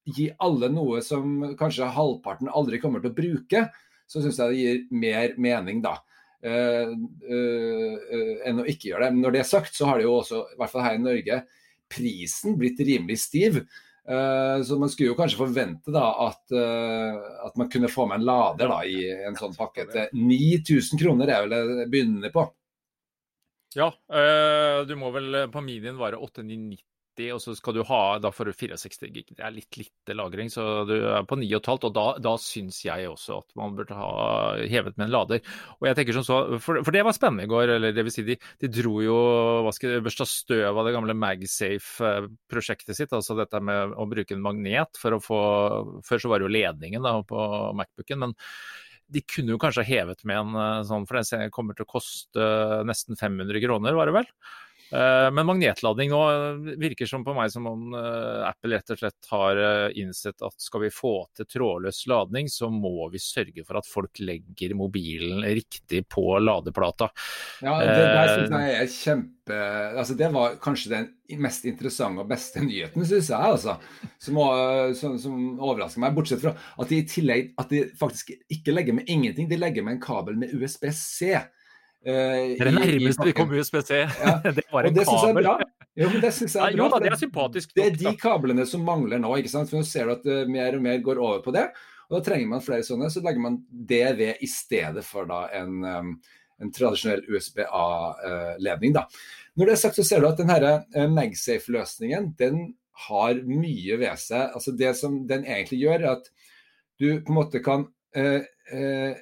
gi 0.10 0.30
alle 0.42 0.70
noe 0.74 1.02
som 1.06 1.56
kanskje 1.58 1.90
halvparten 1.96 2.50
aldri 2.50 2.80
kommer 2.82 3.02
til 3.02 3.12
å 3.12 3.18
bruke, 3.18 3.66
så 4.10 4.24
syns 4.24 4.40
jeg 4.42 4.54
det 4.54 4.62
gir 4.64 4.80
mer 5.04 5.36
mening, 5.42 5.84
da. 5.86 5.98
Uh, 6.40 6.96
uh, 7.28 8.40
enn 8.48 8.64
å 8.64 8.68
ikke 8.70 8.92
gjøre 8.92 9.06
det. 9.06 9.14
Men 9.16 9.26
når 9.26 9.36
det 9.36 9.44
er 9.44 9.52
sagt, 9.52 9.76
så 9.76 9.90
har 9.90 10.00
det 10.00 10.08
jo 10.08 10.16
også, 10.22 10.42
i 10.56 10.60
hvert 10.60 10.74
fall 10.74 10.86
her 10.88 10.98
i 10.98 11.04
Norge, 11.04 11.44
prisen 11.90 12.58
blitt 12.60 12.82
rimelig 12.86 13.22
stiv. 13.26 13.64
Så 14.10 14.74
man 14.82 14.90
skulle 14.90 15.12
jo 15.12 15.16
kanskje 15.18 15.38
forvente 15.38 15.92
da 15.94 16.08
at, 16.24 16.54
at 17.46 17.58
man 17.60 17.68
kunne 17.70 17.92
få 17.92 18.08
med 18.10 18.18
en 18.18 18.26
lader 18.26 18.72
da, 18.72 18.78
i 18.82 19.04
en 19.28 19.36
sånn 19.38 19.54
pakke. 19.54 19.86
til 19.92 20.16
9000 20.18 21.02
kroner 21.02 21.30
er 21.30 21.44
vel 21.46 21.54
det 21.54 21.86
begynnende 21.94 22.32
på. 22.34 22.48
Ja, 23.78 23.92
du 24.90 24.96
må 24.98 25.12
vel 25.14 25.44
på 25.54 25.62
minien 25.66 26.00
være 26.02 26.18
8990 26.26 26.89
og 27.34 27.42
så 27.44 27.54
skal 27.58 27.76
du 27.76 27.82
ha 27.88 28.02
da 28.22 28.32
får 28.34 28.50
du 28.50 28.54
64 28.56 29.10
gig. 29.14 29.28
Det 29.36 29.44
er 29.46 29.54
litt 29.54 29.78
lite 29.80 30.16
lagring, 30.16 30.50
så 30.54 30.86
du 30.88 30.96
er 30.98 31.28
på 31.28 31.38
9,5. 31.40 31.70
Og 31.90 31.94
da, 31.96 32.06
da 32.24 32.34
syns 32.42 32.80
jeg 32.86 33.10
også 33.10 33.42
at 33.44 33.56
man 33.60 33.76
burde 33.78 33.98
ha 33.98 34.10
hevet 34.72 34.98
med 34.98 35.08
en 35.08 35.14
lader. 35.14 35.44
Og 35.78 35.90
jeg 35.90 36.00
tenker 36.00 36.18
som 36.18 36.28
så, 36.28 36.40
For, 36.64 36.82
for 36.86 36.96
det 36.96 37.04
var 37.06 37.18
spennende 37.18 37.48
i 37.48 37.52
går. 37.52 37.76
eller 37.76 37.96
det 37.96 38.06
vil 38.08 38.16
si 38.16 38.26
De, 38.28 38.40
de 38.64 38.72
dro 38.80 38.98
jo 39.04 39.20
hva 39.66 39.76
skal 39.76 40.04
børsta 40.06 40.28
støv 40.30 40.72
av 40.72 40.88
det 40.88 40.96
gamle 40.96 41.18
MagSafe-prosjektet 41.20 42.98
sitt. 42.98 43.16
Altså 43.16 43.38
dette 43.40 43.64
med 43.64 43.96
å 44.00 44.10
bruke 44.10 44.38
en 44.38 44.46
magnet 44.46 45.00
for 45.00 45.18
å 45.18 45.24
få 45.24 45.42
Før 46.08 46.22
så 46.22 46.32
var 46.32 46.40
det 46.40 46.50
jo 46.50 46.56
ledningen 46.58 47.06
da 47.06 47.20
på 47.26 47.50
Macbooken. 47.78 48.28
men 48.28 48.38
de 49.10 49.22
kunne 49.26 49.56
jo 49.56 49.60
kanskje 49.62 49.84
ha 49.84 49.90
hevet 49.90 50.24
med 50.30 50.38
en 50.38 50.58
eh, 50.62 50.82
sånn, 50.88 51.08
for 51.10 51.18
den 51.20 51.54
kommer 51.54 51.78
til 51.78 51.88
å 51.88 51.94
koste 51.98 52.50
nesten 52.86 53.18
500 53.18 53.64
kroner, 53.64 53.98
var 53.98 54.10
det 54.10 54.18
vel? 54.20 54.30
Eh, 54.92 55.32
men 55.32 55.46
magnetlading 55.46 56.10
nå 56.10 56.22
virker 56.82 57.06
som 57.10 57.22
på 57.26 57.36
meg 57.38 57.52
som 57.54 57.68
om 57.70 57.94
eh, 57.94 58.48
Apple 58.48 58.74
rett 58.74 58.94
og 58.96 59.02
slett 59.02 59.28
har 59.30 59.60
eh, 59.62 60.00
innsett 60.02 60.42
at 60.46 60.56
skal 60.58 60.88
vi 60.88 60.90
få 60.94 61.14
til 61.38 61.46
trådløs 61.46 62.02
ladning, 62.10 62.50
så 62.50 62.72
må 62.74 63.10
vi 63.14 63.22
sørge 63.22 63.66
for 63.68 63.78
at 63.82 63.90
folk 63.90 64.22
legger 64.24 64.74
mobilen 64.78 65.44
riktig 65.46 66.06
på 66.10 66.26
ladeplata. 66.42 67.12
Ja, 67.62 67.78
det 67.84 68.00
der 68.00 68.34
synes 68.34 68.56
jeg 68.56 68.80
er 68.80 68.96
kjempe 68.96 69.36
altså 69.50 70.14
Det 70.14 70.28
var 70.30 70.60
kanskje 70.62 70.92
den 70.92 71.40
mest 71.42 71.64
interessante 71.66 72.22
og 72.22 72.30
beste 72.30 72.62
nyheten, 72.62 73.02
syns 73.02 73.32
jeg. 73.32 73.54
altså, 73.54 73.80
som, 74.22 74.38
som, 74.98 75.16
som, 75.22 75.40
overrasker 75.58 76.04
meg. 76.04 76.14
Bortsett 76.14 76.44
fra 76.44 76.54
at 76.54 76.92
de 76.92 77.00
i 77.02 77.08
tillegg 77.10 77.56
at 77.58 77.74
de 77.74 77.82
faktisk 77.98 78.30
ikke 78.54 78.76
legger 78.76 78.98
med 79.00 79.10
ingenting, 79.10 79.50
de 79.50 79.58
legger 79.58 79.86
med 79.86 79.98
en 79.98 80.04
kabel 80.04 80.38
med 80.38 80.54
USB-C. 80.54 81.34
Uh, 82.00 82.56
det 82.56 82.62
er 82.64 82.70
det 82.70 82.76
nærmeste 82.78 83.28
vi 83.28 83.36
kom 83.36 83.52
USBC. 83.52 83.92
Ja. 83.92 84.34
det 84.58 84.66
var 84.72 84.88
en 84.88 84.96
det 84.96 85.06
kabel. 85.10 85.50
Jo, 86.00 86.10
det 86.24 86.32
syns 86.32 86.56
jeg 86.56 86.64
er 86.64 86.78
bra. 86.78 86.88
Ja, 86.88 87.00
det 87.04 87.12
er 87.12 87.20
sympatisk. 87.20 87.76
Det 87.76 87.86
er 87.86 87.98
de 88.00 88.14
kablene 88.20 88.66
som 88.70 88.86
mangler 88.88 89.20
nå. 89.20 89.34
ikke 89.42 89.52
sant? 89.52 89.72
For 89.72 89.82
Nå 89.82 89.88
ser 89.88 90.08
du 90.08 90.16
at 90.16 90.28
uh, 90.30 90.44
mer 90.50 90.78
og 90.78 90.86
mer 90.86 91.04
går 91.04 91.20
over 91.20 91.44
på 91.46 91.56
det. 91.56 91.68
Og 92.10 92.18
Da 92.18 92.24
trenger 92.26 92.52
man 92.54 92.66
flere 92.66 92.88
sånne. 92.88 93.12
Så 93.12 93.24
legger 93.26 93.44
man 93.44 93.60
det 93.70 94.06
ved 94.20 94.44
i 94.46 94.50
stedet 94.50 95.04
for 95.06 95.28
da 95.30 95.44
en, 95.60 95.84
um, 95.84 96.16
en 96.64 96.74
tradisjonell 96.76 97.26
USB-A-ledning. 97.28 98.96
da. 98.96 99.06
Når 99.60 99.68
det 99.68 99.76
er 99.76 99.82
sagt, 99.84 100.00
så 100.00 100.08
ser 100.08 100.24
du 100.24 100.30
at 100.30 100.40
denne 100.40 101.10
MagSafe-løsningen 101.12 102.34
den 102.40 102.62
har 103.08 103.40
mye 103.48 104.00
ved 104.00 104.20
seg. 104.20 104.54
Altså 104.56 104.72
Det 104.76 104.96
som 104.98 105.22
den 105.28 105.46
egentlig 105.46 105.82
gjør, 105.84 106.00
er 106.00 106.12
at 106.18 106.30
du 107.00 107.22
på 107.24 107.32
en 107.32 107.38
måte 107.38 107.62
kan 107.64 107.88
Eh, 108.16 108.42
eh, 108.80 109.18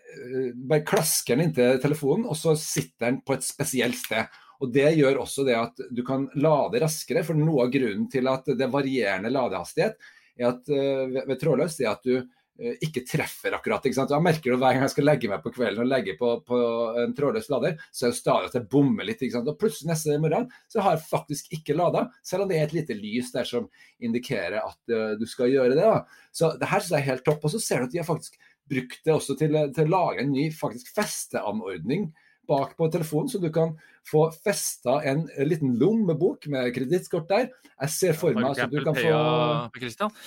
bare 0.55 0.85
klasker 0.87 1.35
den 1.35 1.49
inntil 1.49 1.81
telefonen, 1.83 2.27
og 2.27 2.37
så 2.39 2.55
sitter 2.59 3.09
den 3.09 3.21
på 3.25 3.35
et 3.35 3.47
spesielt 3.47 3.99
sted. 3.99 4.39
Og 4.61 4.71
Det 4.73 4.87
gjør 4.97 5.21
også 5.21 5.45
det 5.45 5.57
at 5.57 5.83
du 5.91 6.03
kan 6.03 6.29
lade 6.35 6.81
raskere. 6.81 7.23
for 7.23 7.35
Noe 7.35 7.67
av 7.67 7.71
grunnen 7.71 8.09
til 8.09 8.27
at 8.27 8.45
det 8.45 8.63
er 8.63 8.73
varierende 8.73 9.29
ladehastighet 9.29 9.97
er 10.37 10.49
at, 10.49 10.65
uh, 10.69 11.05
ved, 11.13 11.37
trådløst 11.37 11.77
trådløs 11.77 11.79
er 11.81 11.91
at 11.91 12.03
du 12.03 12.15
uh, 12.17 12.73
ikke 12.81 13.05
treffer 13.05 13.53
akkurat. 13.53 13.85
ikke 13.85 13.99
sant? 13.99 14.09
Jeg 14.09 14.25
merker 14.25 14.51
det 14.51 14.57
Hver 14.57 14.73
gang 14.73 14.81
jeg 14.81 14.93
skal 14.95 15.05
legge 15.05 15.29
meg 15.29 15.43
på 15.43 15.53
kvelden 15.53 15.83
og 15.85 15.91
legge 15.91 16.17
på, 16.17 16.31
på 16.41 16.57
en 17.03 17.13
trådløs 17.13 17.51
lader, 17.53 17.77
så 17.91 18.07
er 18.07 18.15
det 18.15 18.17
stadig 18.17 18.49
at 18.49 18.57
jeg 18.57 18.69
bommer 18.71 19.05
litt. 19.05 19.21
ikke 19.21 19.37
sant? 19.37 19.53
Og 19.53 19.61
Plutselig 19.61 19.91
neste 19.91 20.17
morgen 20.17 20.49
så 20.73 20.81
har 20.81 20.97
jeg 20.97 21.05
faktisk 21.11 21.53
ikke 21.59 21.77
lada, 21.77 22.07
selv 22.25 22.47
om 22.47 22.49
det 22.49 22.57
er 22.57 22.65
et 22.65 22.77
lite 22.79 22.97
lys 22.97 23.29
der 23.35 23.45
som 23.45 23.69
indikerer 24.01 24.57
at 24.63 25.17
du 25.21 25.25
skal 25.29 25.53
gjøre 25.53 25.77
det. 25.77 25.85
da. 25.85 26.01
Så 26.33 26.55
det 26.57 26.69
her 26.69 26.81
synes 26.81 26.97
jeg 26.97 27.05
er 27.05 27.11
helt 27.13 27.25
topp. 27.29 27.45
Og 27.45 27.53
så 27.53 27.61
ser 27.61 27.85
du 27.85 27.91
at 27.91 27.93
de 27.93 28.01
har 28.01 28.09
faktisk 28.09 28.41
brukt 28.69 29.03
det 29.05 29.13
også 29.13 29.35
til, 29.39 29.57
til, 29.75 29.87
å 29.87 29.93
lage 29.93 30.23
en 30.23 30.33
ny 30.33 30.47
faktisk 30.55 30.93
festeanordning 30.95 32.09
bak 32.47 32.77
på 32.79 32.87
telefonen, 32.91 33.27
så 33.27 33.41
du 33.43 33.49
kan 33.51 33.73
få 34.07 34.21
festa 34.31 35.01
en, 35.03 35.25
en 35.27 35.49
liten 35.49 35.73
lommebok 35.79 36.45
med 36.51 36.69
kredittkort 36.75 37.27
der. 37.27 37.49
Jeg 37.73 37.91
ser 37.91 38.15
for 38.15 38.37
meg 38.37 38.53
at 38.53 38.71
du 38.71 38.77
kan 38.85 38.95
få? 38.95 39.09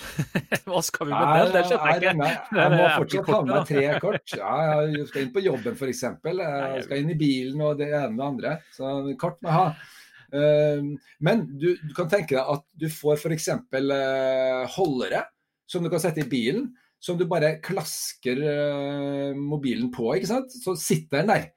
Hva 0.69 0.83
skal 0.85 1.09
vi 1.09 1.15
med 1.15 1.31
den? 1.39 1.55
Det 1.55 1.63
skjønner 1.71 1.95
jeg 1.95 2.03
ikke. 2.03 2.35
Jeg 2.61 2.75
må 2.75 2.83
fortsatt 2.99 3.31
ha 3.33 3.41
med 3.49 3.71
tre 3.71 3.87
kort. 4.05 4.37
Jeg 4.37 5.07
skal 5.09 5.25
inn 5.25 5.33
på 5.33 5.45
jobben 5.47 5.81
f.eks. 5.81 6.05
Jeg 6.75 6.85
skal 6.85 7.01
inn 7.01 7.15
i 7.15 7.19
bilen 7.25 7.65
og 7.65 7.81
det 7.81 7.89
ene 7.89 8.13
og 8.13 8.21
det 8.21 8.29
andre. 8.29 8.55
Så 8.77 8.93
kort 9.21 9.41
må 9.41 9.49
jeg 9.49 9.57
ha. 9.57 9.97
Ehm, 10.37 10.93
men 11.25 11.43
du, 11.59 11.73
du 11.81 11.95
kan 11.97 12.11
tenke 12.11 12.37
deg 12.37 12.53
at 12.55 12.67
du 12.79 12.87
får 12.93 13.19
f.eks. 13.19 13.49
Eh, 13.81 14.77
holdere 14.77 15.25
som 15.71 15.83
du 15.85 15.91
kan 15.91 16.03
sette 16.03 16.23
i 16.25 16.29
bilen 16.31 16.69
som 17.01 17.17
du 17.19 17.25
bare 17.29 17.57
klasker 17.65 18.43
uh, 18.45 19.39
mobilen 19.39 19.89
på, 19.95 20.13
ikke 20.17 20.31
sant? 20.31 20.53
så 20.53 20.77
sitter 20.79 21.23
den 21.23 21.33
der. 21.33 21.49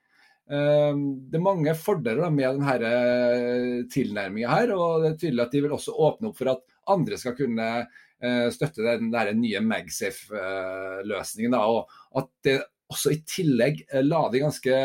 Uh, 0.48 0.96
det 1.30 1.40
er 1.40 1.44
mange 1.44 1.76
fordeler 1.80 2.32
med 2.32 2.62
denne 2.62 2.94
uh, 2.94 3.82
tilnærminga 3.92 4.54
her, 4.56 4.74
og 4.78 5.04
det 5.04 5.12
er 5.12 5.20
tydelig 5.26 5.46
at 5.46 5.56
de 5.56 5.64
vil 5.66 5.76
også 5.76 5.96
åpne 6.08 6.32
opp 6.32 6.40
for 6.40 6.56
at 6.56 6.66
andre 6.94 7.20
skal 7.20 7.38
kunne 7.38 7.68
støtte 8.56 8.86
den 8.88 9.10
nye 9.42 9.60
MagSafe-løsningen. 9.60 11.58
og 11.60 11.90
At 12.16 12.30
det 12.48 12.54
også 12.88 13.12
i 13.12 13.18
tillegg 13.28 13.82
lader 14.00 14.46
ganske 14.46 14.78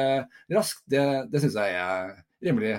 raskt, 0.50 0.83
det, 0.91 1.05
det 1.31 1.45
syns 1.45 1.59
jeg 1.61 1.77
er 1.79 2.17
rimelig. 2.43 2.73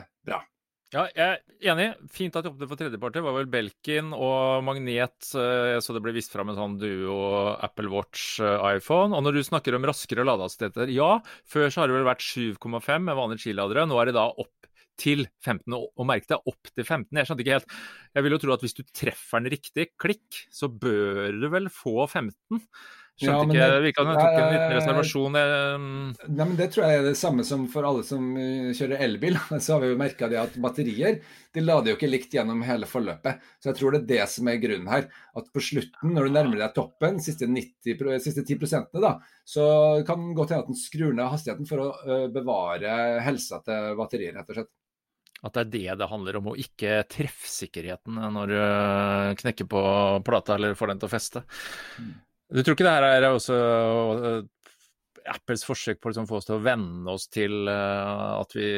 Ja, 0.90 1.04
jeg 1.14 1.22
er 1.22 1.70
enig. 1.70 1.88
Fint 2.10 2.34
at 2.34 2.46
de 2.46 2.50
åpnet 2.50 2.70
for 2.72 2.80
tredjepartiet 2.80 3.22
var 3.22 3.36
vel 3.36 3.50
Belkin 3.54 4.08
og 4.16 4.64
Magnet, 4.66 5.28
eh, 5.38 5.76
så 5.86 5.94
det 5.94 6.02
ble 6.02 6.16
vist 6.16 6.34
fram 6.34 6.50
en 6.50 6.58
sånn 6.58 6.78
duo 6.82 7.20
Apple 7.62 7.92
Watch 7.94 8.40
eh, 8.42 8.64
iPhone. 8.80 9.14
Og 9.14 9.22
når 9.22 9.38
du 9.38 9.44
snakker 9.46 9.78
om 9.78 9.86
raskere 9.86 10.26
ladehastigheter, 10.26 10.90
ja, 10.90 11.12
før 11.46 11.70
så 11.70 11.84
har 11.84 11.92
det 11.92 12.00
vel 12.00 12.10
vært 12.10 12.26
7,5 12.26 13.06
med 13.06 13.20
vanlige 13.20 13.46
chiladere. 13.46 13.86
Nå 13.86 14.02
er 14.02 14.10
det 14.10 14.18
da 14.18 14.26
opp 14.34 14.56
til 15.00 15.28
15, 15.46 15.78
og 15.78 16.08
merk 16.10 16.26
deg 16.32 16.50
opp 16.50 16.74
til 16.74 16.82
15. 16.84 17.20
Jeg 17.22 17.30
skjønte 17.30 17.46
ikke 17.46 17.60
helt. 17.60 17.78
Jeg 18.18 18.26
vil 18.26 18.36
jo 18.36 18.42
tro 18.42 18.56
at 18.58 18.66
hvis 18.66 18.78
du 18.80 18.82
treffer 18.90 19.44
den 19.46 19.54
riktig, 19.54 19.92
klikk, 20.02 20.42
så 20.50 20.72
bør 20.74 21.38
du 21.38 21.52
vel 21.54 21.70
få 21.70 22.00
15. 22.10 22.66
Skjønte 23.20 23.58
ja, 23.58 23.66
ikke, 23.68 23.80
Virka 23.84 24.04
som 24.04 24.10
du 24.10 24.16
tok 24.16 24.38
en 24.40 24.54
liten 24.54 24.74
reservasjon. 24.78 25.36
Nei, 25.36 26.46
men 26.46 26.56
Det 26.60 26.70
tror 26.72 26.86
jeg 26.86 27.00
er 27.02 27.08
det 27.10 27.18
samme 27.20 27.44
som 27.48 27.66
for 27.72 27.88
alle 27.90 28.06
som 28.08 28.30
eh, 28.40 28.70
kjører 28.78 29.04
elbil. 29.04 29.36
Så 29.60 29.76
har 29.76 29.84
vi 29.84 29.92
jo 29.92 30.00
merka 30.00 30.30
at 30.40 30.56
batterier 30.64 31.20
de 31.56 31.64
lader 31.64 31.92
jo 31.92 31.98
ikke 31.98 32.10
likt 32.12 32.36
gjennom 32.38 32.62
hele 32.64 32.88
forløpet. 32.88 33.44
Så 33.60 33.72
jeg 33.72 33.80
tror 33.80 33.96
det 33.96 34.02
er 34.02 34.10
det 34.12 34.28
som 34.32 34.50
er 34.52 34.62
grunnen 34.62 34.92
her. 34.92 35.08
At 35.40 35.50
på 35.52 35.64
slutten, 35.66 36.14
når 36.16 36.30
du 36.30 36.36
nærmer 36.38 36.62
deg 36.62 36.76
toppen, 36.78 37.20
siste, 37.24 37.50
90, 37.50 38.20
siste 38.24 38.46
10% 38.46 39.02
da, 39.02 39.16
så 39.48 39.66
kan 40.08 40.30
det 40.30 40.38
godt 40.38 40.54
hende 40.54 40.68
at 40.68 40.72
den 40.72 40.80
skrur 40.80 41.16
ned 41.16 41.32
hastigheten 41.34 41.70
for 41.70 41.84
å 41.84 41.90
eh, 42.06 42.28
bevare 42.34 42.94
helsa 43.26 43.60
til 43.66 43.98
batteriet, 44.00 44.38
rett 44.38 44.54
og 44.54 44.62
slett. 44.62 44.74
At 45.40 45.56
det 45.56 45.62
er 45.62 45.70
det 45.72 46.00
det 46.02 46.10
handler 46.12 46.40
om, 46.40 46.50
og 46.52 46.60
ikke 46.60 47.04
treffsikkerheten 47.12 48.18
når 48.36 48.52
du 48.52 48.58
knekker 49.40 49.70
på 49.72 49.84
plata 50.28 50.58
eller 50.58 50.76
får 50.76 50.94
den 50.94 51.00
til 51.04 51.08
å 51.08 51.14
feste. 51.14 51.44
Mm. 52.00 52.18
Du 52.50 52.64
tror 52.64 52.74
ikke 52.74 52.88
det 52.88 52.96
her 52.96 53.08
er 53.08 53.28
også 53.30 53.56
uh, 53.56 54.70
Apples 55.30 55.66
forsøk 55.68 56.00
på 56.00 56.10
å 56.10 56.14
liksom 56.14 56.30
få 56.30 56.40
oss 56.40 56.48
til 56.48 56.58
å 56.58 56.64
venne 56.66 57.14
oss 57.14 57.28
til 57.30 57.70
uh, 57.70 58.40
at 58.40 58.56
vi 58.58 58.70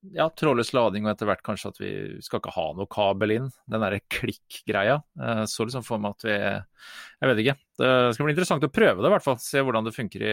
ja, 0.00 0.30
trådløs 0.32 0.70
lading, 0.72 1.04
og 1.04 1.12
etter 1.12 1.28
hvert 1.28 1.42
kanskje 1.44 1.70
at 1.74 1.78
vi 1.80 1.90
skal 2.24 2.40
ikke 2.40 2.54
ha 2.54 2.64
noe 2.72 2.88
kabel 2.88 3.34
inn. 3.34 3.48
Den 3.68 3.82
derre 3.84 3.98
klikk-greia. 4.08 4.96
Uh, 5.20 5.42
så 5.50 5.66
liksom 5.66 5.84
for 5.84 6.00
meg 6.00 6.16
at 6.16 6.24
vi 6.24 6.36
Jeg 6.36 7.28
vet 7.28 7.42
ikke. 7.42 7.54
Det 7.80 7.90
skal 8.16 8.26
bli 8.26 8.32
interessant 8.32 8.64
å 8.64 8.70
prøve 8.72 9.02
det, 9.02 9.10
i 9.10 9.12
hvert 9.12 9.26
fall. 9.26 9.36
Se 9.44 9.60
hvordan 9.60 9.84
det 9.84 9.92
funker 9.92 10.24
i, 10.24 10.32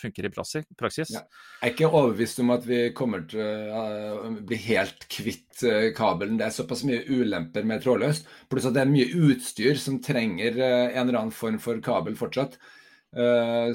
funker 0.00 0.28
i 0.28 0.32
praksis. 0.32 1.12
Ja. 1.12 1.20
Jeg 1.60 1.66
er 1.66 1.74
ikke 1.74 1.90
overbevist 1.90 2.40
om 2.40 2.52
at 2.54 2.64
vi 2.68 2.80
kommer 2.96 3.26
til 3.28 3.72
å 3.76 4.30
bli 4.40 4.60
helt 4.70 5.04
kvitt 5.12 5.64
kabelen. 5.96 6.38
Det 6.40 6.48
er 6.48 6.54
såpass 6.56 6.84
mye 6.88 7.02
ulemper 7.08 7.68
med 7.68 7.84
trådløst. 7.84 8.28
Pluss 8.52 8.68
at 8.68 8.76
det 8.76 8.86
er 8.86 8.92
mye 8.92 9.10
utstyr 9.28 9.80
som 9.80 10.00
trenger 10.04 10.56
en 10.60 11.02
eller 11.02 11.20
annen 11.20 11.36
form 11.36 11.60
for 11.60 11.80
kabel 11.84 12.16
fortsatt. 12.16 12.56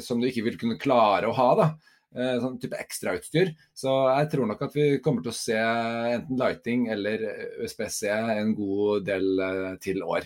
Som 0.02 0.22
du 0.22 0.30
ikke 0.30 0.48
vil 0.50 0.58
kunne 0.62 0.82
klare 0.82 1.30
å 1.30 1.38
ha. 1.38 1.50
da, 1.58 1.70
Sånn 2.18 2.58
type 2.62 2.80
ekstrautstyr. 2.82 3.52
Så 3.78 3.94
jeg 4.10 4.32
tror 4.32 4.50
nok 4.50 4.64
at 4.66 4.78
vi 4.78 4.88
kommer 5.06 5.26
til 5.26 5.34
å 5.34 5.38
se 5.38 5.58
enten 5.58 6.40
Lighting 6.40 6.88
eller 6.94 7.24
USBC 7.62 8.02
en 8.10 8.56
god 8.58 9.06
del 9.10 9.30
uh, 9.38 9.76
til 9.84 10.02
år. 10.06 10.26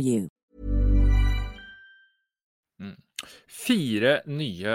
you. 0.00 0.28
Fire 3.50 4.12
nye 4.30 4.74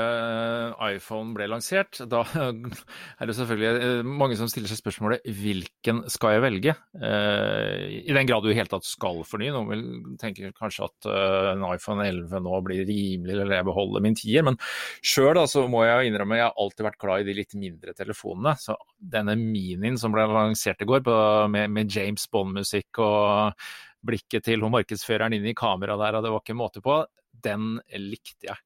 iPhone 0.92 1.34
ble 1.34 1.48
lansert. 1.50 1.98
Da 2.10 2.22
er 2.36 3.30
det 3.30 3.36
selvfølgelig 3.38 3.86
eh, 3.88 4.10
mange 4.22 4.38
som 4.38 4.50
stiller 4.52 4.70
seg 4.70 4.80
spørsmålet 4.82 5.26
hvilken 5.40 6.04
skal 6.12 6.36
jeg 6.36 6.44
velge? 6.44 6.76
Eh, 7.00 8.04
I 8.06 8.16
den 8.16 8.30
grad 8.30 8.46
du 8.46 8.52
i 8.52 8.58
hele 8.58 8.70
tatt 8.72 8.86
skal 8.88 9.24
fornye. 9.28 9.54
Noen 9.56 9.72
vil 9.72 9.86
tenke 10.22 10.52
kanskje 10.58 10.90
at 10.90 11.10
eh, 11.10 11.50
en 11.56 11.66
iPhone 11.72 12.06
11 12.06 12.44
nå 12.46 12.62
blir 12.68 12.86
rimelig, 12.86 13.40
eller 13.40 13.58
jeg 13.58 13.70
beholder 13.72 14.06
min 14.06 14.20
tier. 14.20 14.46
Men 14.46 14.60
sjøl 15.02 15.42
må 15.72 15.82
jeg 15.88 16.12
innrømme 16.12 16.38
jeg 16.38 16.48
har 16.48 16.62
alltid 16.62 16.86
vært 16.90 17.02
glad 17.02 17.24
i 17.24 17.30
de 17.30 17.38
litt 17.40 17.58
mindre 17.58 17.96
telefonene. 17.98 18.54
Så 18.62 18.78
denne 19.00 19.38
minien 19.40 19.98
som 20.00 20.14
ble 20.14 20.28
lansert 20.30 20.86
i 20.86 20.90
går 20.90 21.10
med 21.50 21.90
James 21.92 22.30
Bond-musikk 22.32 23.02
og 23.02 23.66
blikket 24.06 24.46
til 24.48 24.64
hun 24.64 24.74
markedsføreren 24.74 25.36
inn 25.38 25.48
i 25.50 25.58
kameraet 25.58 26.02
der, 26.02 26.18
og 26.18 26.26
det 26.26 26.34
var 26.34 26.44
ikke 26.44 26.58
måte 26.58 26.84
på 26.86 27.00
den 27.46 27.78
likte 28.02 28.52
jeg. 28.52 28.60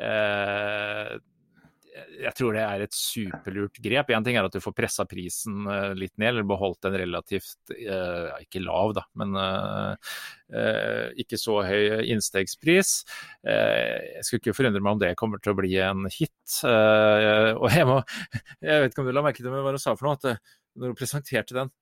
Eh, 0.00 1.14
jeg 1.94 2.34
tror 2.34 2.56
det 2.56 2.62
er 2.64 2.82
et 2.82 2.96
superlurt 2.96 3.78
grep. 3.82 4.08
Én 4.10 4.24
ting 4.26 4.34
er 4.34 4.46
at 4.48 4.54
du 4.54 4.58
får 4.62 4.74
pressa 4.74 5.04
prisen 5.06 5.68
eh, 5.70 5.92
litt 5.94 6.14
ned, 6.18 6.32
eller 6.32 6.48
beholdt 6.50 6.80
den 6.88 6.96
relativt 6.98 7.70
eh, 7.76 8.32
ikke 8.42 8.64
lav, 8.64 8.96
da, 8.98 9.04
men 9.20 9.38
ikke 11.20 11.38
så 11.40 11.60
høy 11.66 12.02
innstegspris. 12.12 12.90
Jeg 13.42 14.26
skulle 14.26 14.42
ikke 14.42 14.54
forundre 14.54 14.82
meg 14.82 14.96
om 14.96 15.00
det 15.00 15.14
kommer 15.18 15.40
til 15.42 15.54
å 15.54 15.58
bli 15.58 15.72
en 15.82 16.04
hit. 16.12 16.58
Og 16.62 17.66
jeg, 17.72 17.86
må, 17.88 17.96
jeg 18.68 18.84
vet 18.84 18.92
ikke 18.92 19.02
om 19.02 19.08
du 19.08 19.14
la 19.16 19.24
merke 19.24 19.42
til 19.42 19.50
hva 19.54 19.74
du 19.74 19.80
sa 19.82 19.96
for 19.98 20.10
noe, 20.10 20.18
at 20.20 20.52
når 20.78 20.92
du 20.92 20.98
presenterte 20.98 21.56
den 21.56 21.72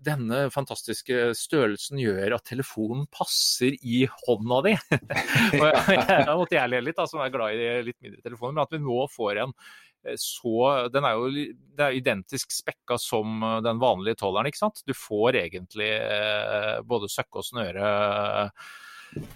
denne 0.00 0.46
fantastiske 0.52 1.30
størrelsen 1.36 2.00
gjør 2.00 2.36
at 2.36 2.46
telefonen 2.48 3.06
passer 3.12 3.76
i 3.80 4.02
hånda 4.08 4.60
di. 4.66 4.74
og 5.60 5.66
jeg, 5.68 6.24
Da 6.26 6.36
måtte 6.38 6.56
jeg 6.56 6.72
le 6.72 6.82
litt, 6.86 6.98
da, 6.98 7.06
som 7.10 7.22
er 7.22 7.32
glad 7.34 7.56
i 7.56 7.70
litt 7.90 7.98
mindre 8.00 8.24
telefoner. 8.24 8.56
Men 8.56 8.64
at 8.64 8.74
vi 8.74 8.82
nå 8.82 9.00
får 9.12 9.42
en 9.44 9.52
eh, 9.52 10.16
så 10.20 10.54
Den 10.92 11.08
er 11.08 11.18
jo 11.18 11.30
det 11.30 11.86
er 11.86 11.98
identisk 11.98 12.54
spekka 12.54 12.98
som 13.00 13.44
eh, 13.44 13.58
den 13.66 13.82
vanlige 13.82 14.22
tolleren, 14.22 14.48
ikke 14.50 14.62
sant. 14.62 14.82
Du 14.88 14.96
får 14.96 15.42
egentlig 15.42 15.92
eh, 15.98 16.80
både 16.86 17.12
søkke 17.12 17.42
og 17.42 17.48
snøre 17.50 17.92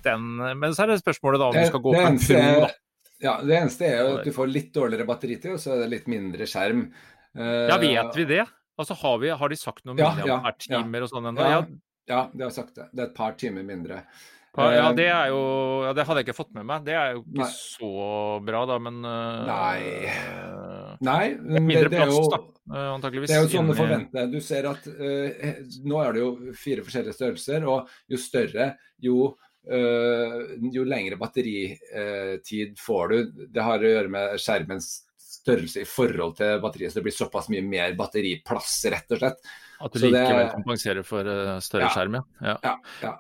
den. 0.07 0.27
Men 0.39 0.73
så 0.73 0.85
er 0.85 0.95
det 0.95 1.03
spørsmålet 1.03 1.43
da 1.43 1.53
om 1.53 1.61
du 1.61 1.69
skal 1.69 1.85
gå 1.85 1.95
på 1.97 2.09
en 2.09 2.21
pro, 2.25 2.43
da. 2.67 2.75
Ja, 3.25 3.39
Det 3.41 3.55
eneste 3.57 3.87
er 3.89 4.01
jo 4.01 4.19
at 4.19 4.27
du 4.27 4.35
får 4.35 4.51
litt 4.51 4.75
dårligere 4.75 5.07
batteritid, 5.09 5.55
og 5.55 5.61
så 5.63 5.73
er 5.75 5.85
det 5.85 5.93
litt 5.93 6.09
mindre 6.13 6.49
skjerm. 6.51 6.89
Ja, 7.35 7.77
vet 7.81 8.19
vi 8.19 8.27
det? 8.29 8.45
Altså, 8.81 8.97
har, 8.99 9.19
vi, 9.23 9.31
har 9.31 9.53
de 9.53 9.59
sagt 9.59 9.85
noe 9.87 9.99
ja, 10.01 10.13
ja, 10.27 10.39
per 10.43 10.57
timer 10.59 11.07
og 11.07 11.11
sånn 11.13 11.31
ennå? 11.31 11.51
Ja, 11.51 11.61
ja, 12.11 12.23
de 12.33 12.47
har 12.47 12.55
sagt 12.55 12.75
det. 12.77 12.89
Det 12.93 13.05
er 13.05 13.11
et 13.11 13.17
par 13.17 13.37
timer 13.41 13.67
mindre. 13.67 14.03
Ja, 14.55 14.91
det 14.95 15.07
er 15.11 15.31
jo 15.33 15.39
ja, 15.83 15.93
Det 15.97 16.05
hadde 16.07 16.21
jeg 16.21 16.29
ikke 16.29 16.37
fått 16.37 16.53
med 16.55 16.67
meg. 16.69 16.85
Det 16.87 16.95
er 16.95 17.17
jo 17.17 17.23
ikke 17.25 17.43
Nei. 17.43 17.49
så 17.59 17.93
bra, 18.47 18.61
da, 18.71 18.77
men 18.83 19.01
uh, 19.03 19.47
Nei. 19.49 20.11
Nei, 21.05 21.25
men 21.41 21.67
mindre 21.67 21.89
det, 21.89 21.97
det, 21.97 22.03
er 22.05 22.13
jo, 22.13 22.21
da, 22.31 22.43
antakeligvis. 22.95 23.33
Det 23.33 23.39
er 23.39 23.49
jo 23.49 23.53
sånn 23.57 23.73
det 23.73 23.79
forventer. 23.81 24.29
Du 24.31 24.39
ser 24.45 24.69
at 24.71 24.87
uh, 24.87 25.49
nå 25.91 26.05
er 26.05 26.15
det 26.15 26.23
jo 26.23 26.29
fire 26.59 26.85
forskjellige 26.87 27.19
størrelser, 27.19 27.67
og 27.67 27.91
jo 28.15 28.21
større, 28.21 28.69
jo 29.03 29.19
uh, 29.33 30.39
jo 30.77 30.87
lengre 30.87 31.19
batteritid 31.19 32.79
får 32.79 33.11
du. 33.11 33.45
Det 33.57 33.67
har 33.67 33.83
å 33.83 33.95
gjøre 33.97 34.15
med 34.15 34.39
skjermens 34.45 34.93
størrelse 35.45 35.85
i 35.85 35.89
forhold 35.89 36.39
til 36.41 36.59
batteriet, 36.65 36.93
så 36.93 37.01
det 37.01 37.07
blir 37.09 37.17
såpass 37.17 37.51
mye 37.53 37.65
mer 37.67 37.95
batteriplass, 37.99 38.81
rett 38.95 39.15
og 39.15 39.23
slett. 39.23 39.53
At 39.85 39.95
du 39.95 40.07
likevel 40.07 40.51
kompenserer 40.55 41.07
for 41.07 41.29
uh, 41.29 41.59
større 41.65 41.89
ja, 41.89 41.95
skjerm, 41.95 42.19
ja. 42.19 42.59
ja, 42.65 42.75
ja. 43.05 43.15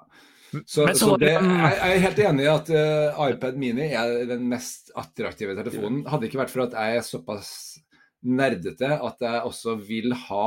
Så, 0.54 0.84
så, 0.86 0.92
så 0.94 1.14
det, 1.18 1.32
jeg, 1.34 1.78
er 1.82 2.02
helt 2.04 2.20
enig 2.22 2.44
i 2.44 2.50
at 2.52 2.68
uh, 2.70 3.22
iPad 3.26 3.56
Mini 3.58 3.88
er 3.90 4.20
den 4.30 4.44
mest 4.46 4.92
attraktive 4.94 5.56
telefonen. 5.58 6.04
Hadde 6.06 6.24
det 6.24 6.30
ikke 6.30 6.44
vært 6.44 6.52
for 6.52 6.66
at 6.68 6.76
jeg 6.78 7.00
er 7.00 7.06
såpass 7.06 7.50
nerdete 8.24 8.88
at 9.04 9.20
jeg 9.20 9.40
også 9.44 9.74
vil 9.84 10.14
ha 10.28 10.44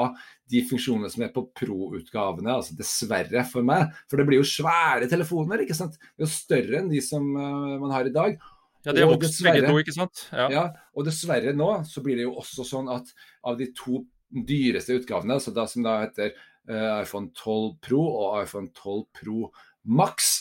de 0.50 0.62
funksjonene 0.66 1.12
som 1.12 1.26
er 1.26 1.34
på 1.36 1.44
pro-utgavene, 1.60 2.56
altså 2.56 2.78
dessverre 2.78 3.44
for 3.50 3.68
meg. 3.68 3.92
For 4.08 4.20
det 4.20 4.28
blir 4.30 4.40
jo 4.40 4.48
svære 4.48 5.10
telefoner, 5.12 5.66
ikke 5.66 5.76
sant. 5.78 6.00
Det 6.16 6.24
er 6.24 6.30
jo 6.30 6.34
større 6.34 6.80
enn 6.80 6.92
de 6.94 7.04
som 7.04 7.28
uh, 7.36 7.76
man 7.82 7.94
har 7.94 8.08
i 8.08 8.16
dag. 8.16 8.40
Ja, 8.88 8.94
de 8.96 9.04
har 9.04 9.12
vokst 9.12 9.42
begge 9.44 9.68
to, 9.68 9.78
ikke 9.82 9.96
sant? 9.96 10.22
Ja. 10.32 10.48
ja. 10.54 10.66
og 10.96 11.08
dessverre 11.08 11.52
nå 11.56 11.72
så 11.88 12.04
blir 12.06 12.16
det 12.20 12.28
jo 12.28 12.38
også 12.40 12.64
sånn 12.68 12.88
at 12.94 13.12
av 13.44 13.58
de 13.60 13.68
to 13.76 14.02
dyreste 14.28 14.96
utgavene, 14.96 15.36
altså 15.38 15.52
da, 15.56 15.66
som 15.68 15.84
da 15.84 16.00
heter 16.06 16.32
uh, 16.72 17.02
iPhone 17.02 17.32
12 17.36 17.78
Pro 17.84 18.02
og 18.06 18.42
iPhone 18.42 18.72
12 18.76 19.04
Pro 19.20 19.52
Max, 19.88 20.34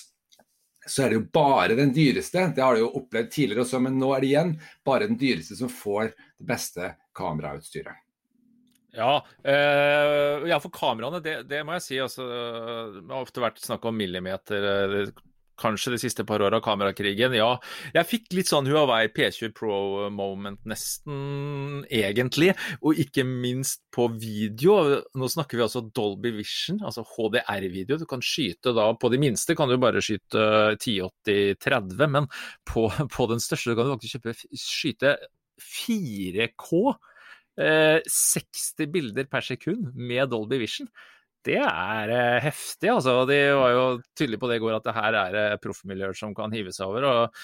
så 0.87 1.02
er 1.02 1.11
det 1.12 1.18
jo 1.18 1.26
bare 1.35 1.74
den 1.78 1.92
dyreste. 1.94 2.48
Det 2.54 2.62
har 2.62 2.76
du 2.76 2.85
jo 2.85 2.94
opplevd 3.00 3.30
tidligere 3.35 3.66
også, 3.66 3.82
men 3.82 3.98
nå 3.98 4.12
er 4.14 4.22
det 4.22 4.30
igjen 4.30 4.56
bare 4.87 5.09
den 5.11 5.18
dyreste 5.18 5.59
som 5.59 5.70
får 5.70 6.12
det 6.14 6.46
beste 6.46 6.92
kamerautstyret. 7.16 8.02
Ja, 8.96 9.18
øh, 9.44 10.46
ja, 10.48 10.56
for 10.62 10.72
kameraene, 10.72 11.20
det, 11.20 11.35
det, 11.50 11.61
må 11.66 11.74
jeg 11.76 11.85
si. 11.85 11.98
Altså, 12.00 12.24
det 12.94 13.02
har 13.11 13.26
ofte 13.26 13.42
vært 13.44 13.61
snakk 13.61 13.85
om 13.90 13.98
millimeter, 13.98 14.68
eh, 14.70 15.11
kanskje 15.60 15.94
de 15.94 16.00
siste 16.00 16.24
par 16.28 16.42
åra 16.44 16.60
kamerakrigen. 16.64 17.34
Ja, 17.36 17.56
jeg 17.94 18.08
fikk 18.10 18.28
litt 18.36 18.50
sånn 18.50 18.68
Huawei 18.70 19.08
P20 19.14 19.54
Pro-moment 19.56 20.62
nesten, 20.68 21.82
egentlig. 21.92 22.52
Og 22.82 23.00
ikke 23.02 23.24
minst 23.26 23.82
på 23.94 24.08
video. 24.20 25.00
Nå 25.16 25.30
snakker 25.32 25.58
vi 25.58 25.66
altså 25.66 25.84
Dolby 25.86 26.34
Vision, 26.36 26.82
altså 26.86 27.06
HDR-video. 27.06 27.98
Du 28.00 28.06
kan 28.08 28.24
skyte 28.24 28.74
da 28.76 28.88
På 28.96 29.10
de 29.12 29.20
minste 29.20 29.56
kan 29.58 29.70
du 29.70 29.76
bare 29.80 30.02
skyte 30.04 30.44
1080-30, 30.76 32.06
men 32.12 32.30
på, 32.68 32.86
på, 33.14 33.28
den 33.30 33.42
største 33.42 33.76
kan 33.76 33.88
du 33.88 33.96
faktisk 33.96 34.18
kjøpe, 34.18 34.36
skyte 34.60 35.16
4K. 35.62 36.96
Eh, 37.56 37.98
60 38.04 38.90
bilder 38.92 39.28
per 39.32 39.44
sekund 39.44 39.94
med 39.96 40.28
Dolby 40.28 40.58
Vision 40.60 40.90
det 41.46 41.62
er 41.62 42.12
eh, 42.12 42.42
heftig. 42.44 42.90
altså. 42.92 43.20
De 43.28 43.38
var 43.56 43.72
jo 43.74 43.87
tydelige 44.18 44.42
på 44.42 44.50
det 44.50 44.59
i 44.59 44.64
går 44.64 44.76
at 44.78 44.87
det 44.88 44.96
her 44.96 45.18
er 45.22 45.40
eh, 45.42 45.56
proffmiljøer 45.62 46.16
som 46.18 46.35
kan 46.37 46.54
hive 46.54 46.74
seg 46.74 46.90
over. 46.90 47.09
og 47.11 47.42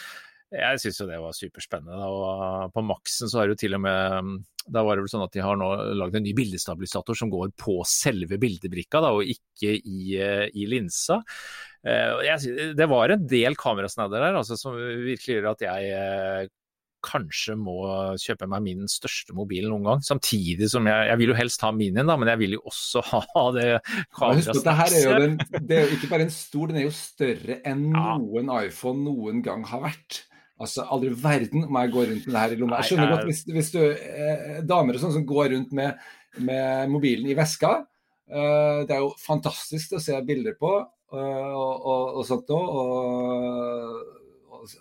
jeg 0.52 0.80
syns 0.82 0.98
jo 1.00 1.08
det 1.08 1.18
var 1.22 1.36
superspennende. 1.36 2.08
og 2.12 2.72
På 2.74 2.84
Maxen 2.84 3.30
så 3.30 3.40
har 3.40 3.52
jo 3.52 3.56
til 3.56 3.78
og 3.78 3.80
med 3.86 4.32
Da 4.68 4.82
var 4.84 4.98
det 4.98 5.06
vel 5.06 5.12
sånn 5.14 5.24
at 5.24 5.32
de 5.32 5.44
har 5.44 5.56
nå 5.56 5.68
lagd 5.96 6.18
en 6.18 6.26
ny 6.26 6.34
bildestabilisator 6.36 7.16
som 7.18 7.32
går 7.32 7.54
på 7.58 7.78
selve 7.88 8.36
bildebrikka, 8.42 9.00
da, 9.02 9.14
og 9.16 9.26
ikke 9.26 9.72
i, 9.78 10.18
eh, 10.20 10.48
i 10.54 10.68
linsa. 10.70 11.22
Jeg, 11.82 12.74
det 12.78 12.86
var 12.86 13.10
en 13.10 13.24
del 13.26 13.56
kamerasnadder 13.58 14.22
der 14.22 14.36
altså, 14.38 14.54
som 14.54 14.76
virkelig 14.78 15.40
gjør 15.40 15.48
at 15.50 15.64
jeg 15.64 16.50
kanskje 17.04 17.56
må 17.58 17.76
kjøpe 18.20 18.48
meg 18.50 18.64
min 18.64 18.88
største 18.90 19.34
mobil 19.36 19.68
noen 19.70 19.86
gang. 19.88 20.02
Samtidig 20.06 20.68
som 20.72 20.86
jeg, 20.88 21.08
jeg 21.10 21.20
vil 21.20 21.32
jo 21.32 21.38
helst 21.38 21.64
ha 21.66 21.72
minien, 21.74 22.08
da, 22.08 22.16
men 22.20 22.30
jeg 22.32 22.40
vil 22.42 22.56
jo 22.58 22.62
også 22.70 23.04
ha 23.12 23.44
det 23.56 23.68
kamerasnakset. 24.16 24.64
Det 24.66 24.76
her 24.80 24.96
er 24.98 25.06
jo 25.06 25.14
den, 25.24 25.38
det 25.68 25.78
er 25.78 25.86
jo 25.86 25.98
ikke 25.98 26.12
bare 26.12 26.26
en 26.28 26.34
stor, 26.34 26.70
den 26.70 26.82
er 26.82 26.86
jo 26.86 26.94
større 26.96 27.58
enn 27.68 27.88
ja. 27.90 28.06
noen 28.22 28.52
iPhone 28.62 29.04
noen 29.06 29.42
gang 29.44 29.66
har 29.68 29.84
vært. 29.86 30.22
Altså, 30.62 30.86
Aldri 30.94 31.10
verden 31.18 31.66
må 31.66 31.82
jeg 31.82 31.94
gå 31.94 32.08
rundt 32.08 32.26
med 32.26 32.34
det 32.34 32.42
her 32.44 32.54
i 32.54 32.58
lomma. 32.60 32.80
Jeg 32.80 32.92
skjønner 32.92 33.14
godt 33.16 33.28
hvis, 33.30 33.44
hvis 33.50 33.70
du 33.74 33.80
eh, 33.82 34.58
damer 34.68 34.98
og 34.98 35.02
sånn 35.02 35.16
som 35.16 35.26
går 35.26 35.54
rundt 35.56 35.72
med, 35.74 36.02
med 36.38 36.92
mobilen 36.92 37.30
i 37.32 37.38
veska. 37.38 37.80
Eh, 38.30 38.82
det 38.86 38.94
er 38.94 39.02
jo 39.02 39.10
fantastisk 39.18 39.96
å 39.98 40.02
se 40.02 40.18
bilder 40.26 40.54
på. 40.60 40.72
og, 41.12 41.72
og, 41.92 42.20
og 42.20 42.22
sånt 42.24 42.52
òg. 42.54 42.76
Og, 42.82 44.20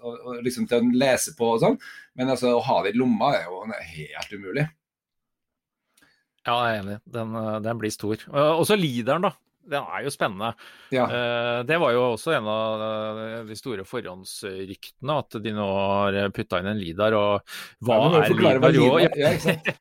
og, 0.01 0.37
liksom 0.45 0.67
til 0.69 0.81
å 0.81 0.99
lese 1.01 1.35
på 1.37 1.53
og 1.55 1.61
sånn. 1.63 1.79
Men 2.19 2.33
altså, 2.33 2.55
å 2.57 2.65
ha 2.65 2.81
det 2.85 2.93
i 2.93 2.99
lomma 2.99 3.33
er 3.37 3.47
jo 3.47 3.63
helt 3.67 4.35
umulig. 4.35 4.67
Ja, 6.47 6.55
jeg 6.65 6.73
er 6.73 6.81
enig. 6.81 6.99
Den, 7.05 7.37
den 7.61 7.81
blir 7.81 7.93
stor. 7.93 8.23
Og 8.31 8.65
så 8.65 8.77
lideren, 8.79 9.29
da 9.29 9.35
den 9.69 9.86
er 9.86 10.06
jo 10.06 10.12
spennende. 10.13 10.52
Ja. 10.93 11.06
Uh, 11.06 11.60
det 11.67 11.78
var 11.82 11.93
jo 11.93 12.04
også 12.15 12.34
en 12.36 12.47
av 12.50 12.84
eh, 12.86 13.36
de 13.47 13.58
store 13.58 13.86
forhåndsryktene, 13.88 15.17
at 15.21 15.38
de 15.43 15.54
nå 15.56 15.67
har 15.67 16.17
putta 16.36 16.62
inn 16.62 16.71
en 16.71 16.82
Lidar. 16.82 17.15
Og 17.17 17.54
hva 17.86 18.00
ja, 18.00 18.24
er 18.24 18.34
Lidar? 18.34 18.74
Lidar. 18.74 19.19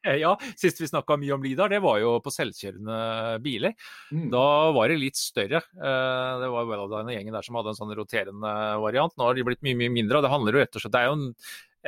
ja, 0.05 0.19
ja, 0.21 0.35
Sist 0.61 0.83
vi 0.83 0.91
snakka 0.91 1.17
mye 1.21 1.35
om 1.37 1.47
Lidar, 1.47 1.73
det 1.73 1.81
var 1.85 2.01
jo 2.03 2.19
på 2.25 2.35
selvkjørende 2.35 3.41
biler. 3.45 3.75
Mm. 4.13 4.29
Da 4.35 4.45
var 4.77 4.93
det 4.93 5.01
litt 5.01 5.21
større. 5.21 5.65
Uh, 5.79 6.37
det 6.45 6.53
var 6.53 6.71
vel 6.71 6.87
den 6.99 7.15
gjengen 7.17 7.41
der 7.41 7.47
som 7.47 7.59
hadde 7.61 7.75
en 7.75 7.81
sånn 7.81 7.97
roterende 7.97 8.55
variant. 8.85 9.17
Nå 9.17 9.31
har 9.31 9.39
de 9.39 9.49
blitt 9.49 9.65
mye 9.67 9.79
mye 9.81 9.97
mindre. 9.97 10.21
og 10.21 10.27
Det 10.27 10.35
handler 10.35 10.57
jo 10.57 10.65
rett 10.65 10.77
og 10.77 10.85
slett, 10.85 10.97
det 10.97 11.03
er 11.03 11.13
jo 11.13 11.19
en 11.19 11.29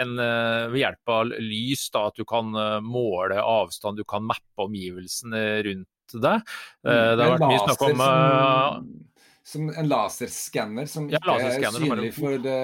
en, 0.01 0.17
ved 0.17 0.79
hjelp 0.81 1.11
av 1.13 1.35
lys, 1.45 1.83
da, 1.93 2.07
at 2.09 2.17
du 2.17 2.25
kan 2.25 2.47
måle 2.81 3.37
avstand, 3.37 4.01
du 4.01 4.07
kan 4.09 4.25
mappe 4.25 4.65
omgivelsene 4.65 5.43
rundt 5.67 5.91
det. 6.21 6.37
Mm. 6.85 6.93
Eh, 6.93 7.11
det 7.17 7.25
har 7.25 7.35
vært 7.35 7.49
mye 7.49 7.63
snakk 7.65 7.85
om 7.87 8.03
som, 8.03 8.05
eh, 8.05 9.09
som 9.53 9.73
en 9.73 9.91
laserskanner 9.91 10.89
som 10.91 11.09
ikke 11.11 11.37
ja, 11.39 11.51
er 11.51 11.77
synlig 11.77 12.13
for 12.17 12.39
det 12.43 12.61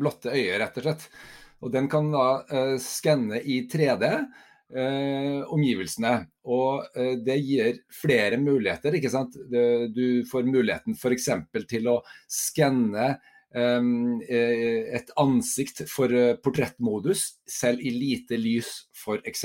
blotte 0.00 0.34
øyet, 0.34 0.58
rett 0.62 0.80
og 0.80 0.88
slett. 0.88 1.08
Og 1.58 1.72
den 1.74 1.88
kan 1.90 2.12
da 2.12 2.26
uh, 2.52 2.76
skanne 2.82 3.40
i 3.42 3.64
3D. 3.70 4.12
Uh, 4.68 5.48
omgivelsene. 5.48 6.12
Og 6.44 6.84
uh, 6.92 7.14
det 7.24 7.38
gir 7.40 7.80
flere 7.88 8.36
muligheter. 8.38 8.94
ikke 8.98 9.10
sant? 9.10 9.34
Du 9.94 10.22
får 10.28 10.44
muligheten 10.44 10.94
f.eks. 10.94 11.30
til 11.70 11.88
å 11.88 11.96
skanne 12.28 13.14
et 13.56 15.10
ansikt 15.16 15.86
for 15.88 16.12
portrettmodus, 16.44 17.22
selv 17.48 17.80
i 17.80 17.94
lite 17.94 18.36
lys 18.36 18.68
f.eks. 18.92 19.44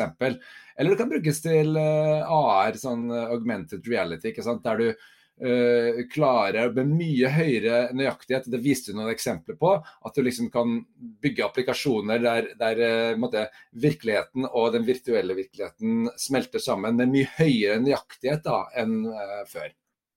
Eller 0.75 0.89
det 0.89 0.99
kan 0.99 1.09
brukes 1.09 1.41
til 1.43 1.75
eh, 1.77 2.29
AR, 2.33 2.77
sånn 2.79 3.09
eh, 3.11 3.33
augmented 3.35 3.85
reality, 3.89 4.33
der 4.63 4.79
du 4.81 4.87
uh, 4.93 5.99
klarer 6.13 6.71
med 6.73 6.89
mye 6.93 7.29
høyere 7.33 7.77
nøyaktighet, 7.97 8.49
det 8.53 8.61
viste 8.63 8.93
du 8.93 8.99
noen 8.99 9.11
eksempler 9.13 9.57
på, 9.59 9.75
at 9.81 10.15
du 10.17 10.25
liksom 10.25 10.49
kan 10.53 10.79
bygge 11.23 11.45
applikasjoner 11.45 12.21
der, 12.23 12.49
der 12.59 13.17
måtte, 13.19 13.47
virkeligheten 13.73 14.47
og 14.49 14.73
den 14.75 14.85
virtuelle 14.87 15.37
virkeligheten 15.37 16.09
smelter 16.21 16.61
sammen 16.63 16.97
med 17.01 17.13
mye 17.13 17.31
høyere 17.37 17.81
nøyaktighet 17.83 18.45
da, 18.45 18.63
enn 18.81 19.01
uh, 19.09 19.41
før. 19.49 19.73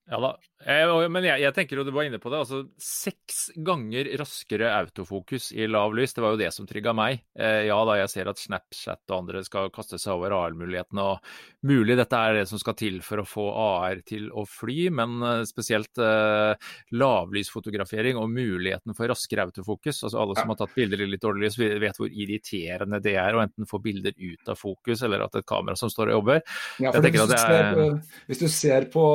Ja 0.07 0.19
da, 0.23 0.29
jeg, 0.67 1.09
men 1.13 1.25
jeg, 1.27 1.41
jeg, 1.43 1.53
tenker 1.53 1.77
jo 1.79 1.83
du 1.85 1.91
var 1.93 2.07
inne 2.07 2.17
på 2.19 2.31
det. 2.33 2.39
altså 2.41 2.63
Seks 2.81 3.51
ganger 3.63 4.07
raskere 4.19 4.71
autofokus 4.73 5.51
i 5.55 5.67
lav 5.69 5.93
lys. 5.95 6.15
Det 6.15 6.23
var 6.23 6.33
jo 6.33 6.39
det 6.41 6.49
som 6.55 6.67
trigga 6.67 6.95
meg. 6.97 7.21
Eh, 7.37 7.67
ja 7.67 7.77
da, 7.87 7.97
jeg 8.01 8.09
ser 8.11 8.31
at 8.31 8.41
Snapchat 8.41 9.03
og 9.11 9.17
andre 9.19 9.43
skal 9.45 9.69
kaste 9.73 9.99
seg 10.01 10.15
over 10.17 10.33
AR-mulighetene. 10.33 11.03
og 11.03 11.67
Mulig 11.67 11.97
dette 11.99 12.19
er 12.19 12.39
det 12.39 12.47
som 12.49 12.61
skal 12.61 12.77
til 12.79 12.99
for 13.05 13.21
å 13.21 13.27
få 13.27 13.45
AR 13.53 14.01
til 14.07 14.31
å 14.31 14.45
fly, 14.47 14.87
men 14.97 15.17
uh, 15.23 15.43
spesielt 15.47 15.99
eh, 16.03 16.69
lavlysfotografering 16.95 18.19
og 18.19 18.29
muligheten 18.31 18.95
for 18.97 19.11
raskere 19.11 19.47
autofokus. 19.47 20.03
altså 20.07 20.21
Alle 20.23 20.37
som 20.39 20.53
har 20.53 20.59
tatt 20.61 20.75
bilder 20.77 21.05
i 21.05 21.09
litt 21.11 21.23
dårlig 21.23 21.47
lys, 21.47 21.59
vet 21.83 22.01
hvor 22.01 22.09
irriterende 22.11 23.01
det 23.03 23.17
er 23.19 23.37
å 23.37 23.43
enten 23.43 23.69
få 23.69 23.81
bilder 23.83 24.15
ut 24.17 24.53
av 24.53 24.59
fokus, 24.59 25.05
eller 25.05 25.25
at 25.25 25.37
et 25.37 25.47
kamera 25.47 25.77
som 25.79 25.91
står 25.91 26.11
og 26.11 26.19
jobber. 26.19 26.43
Ja, 26.81 26.91
for 26.95 27.07
hvis, 27.07 27.23
du 27.29 27.37
er... 27.37 27.81
hvis, 28.29 28.41
du 28.41 28.47
ser 28.51 28.89
på, 28.93 29.05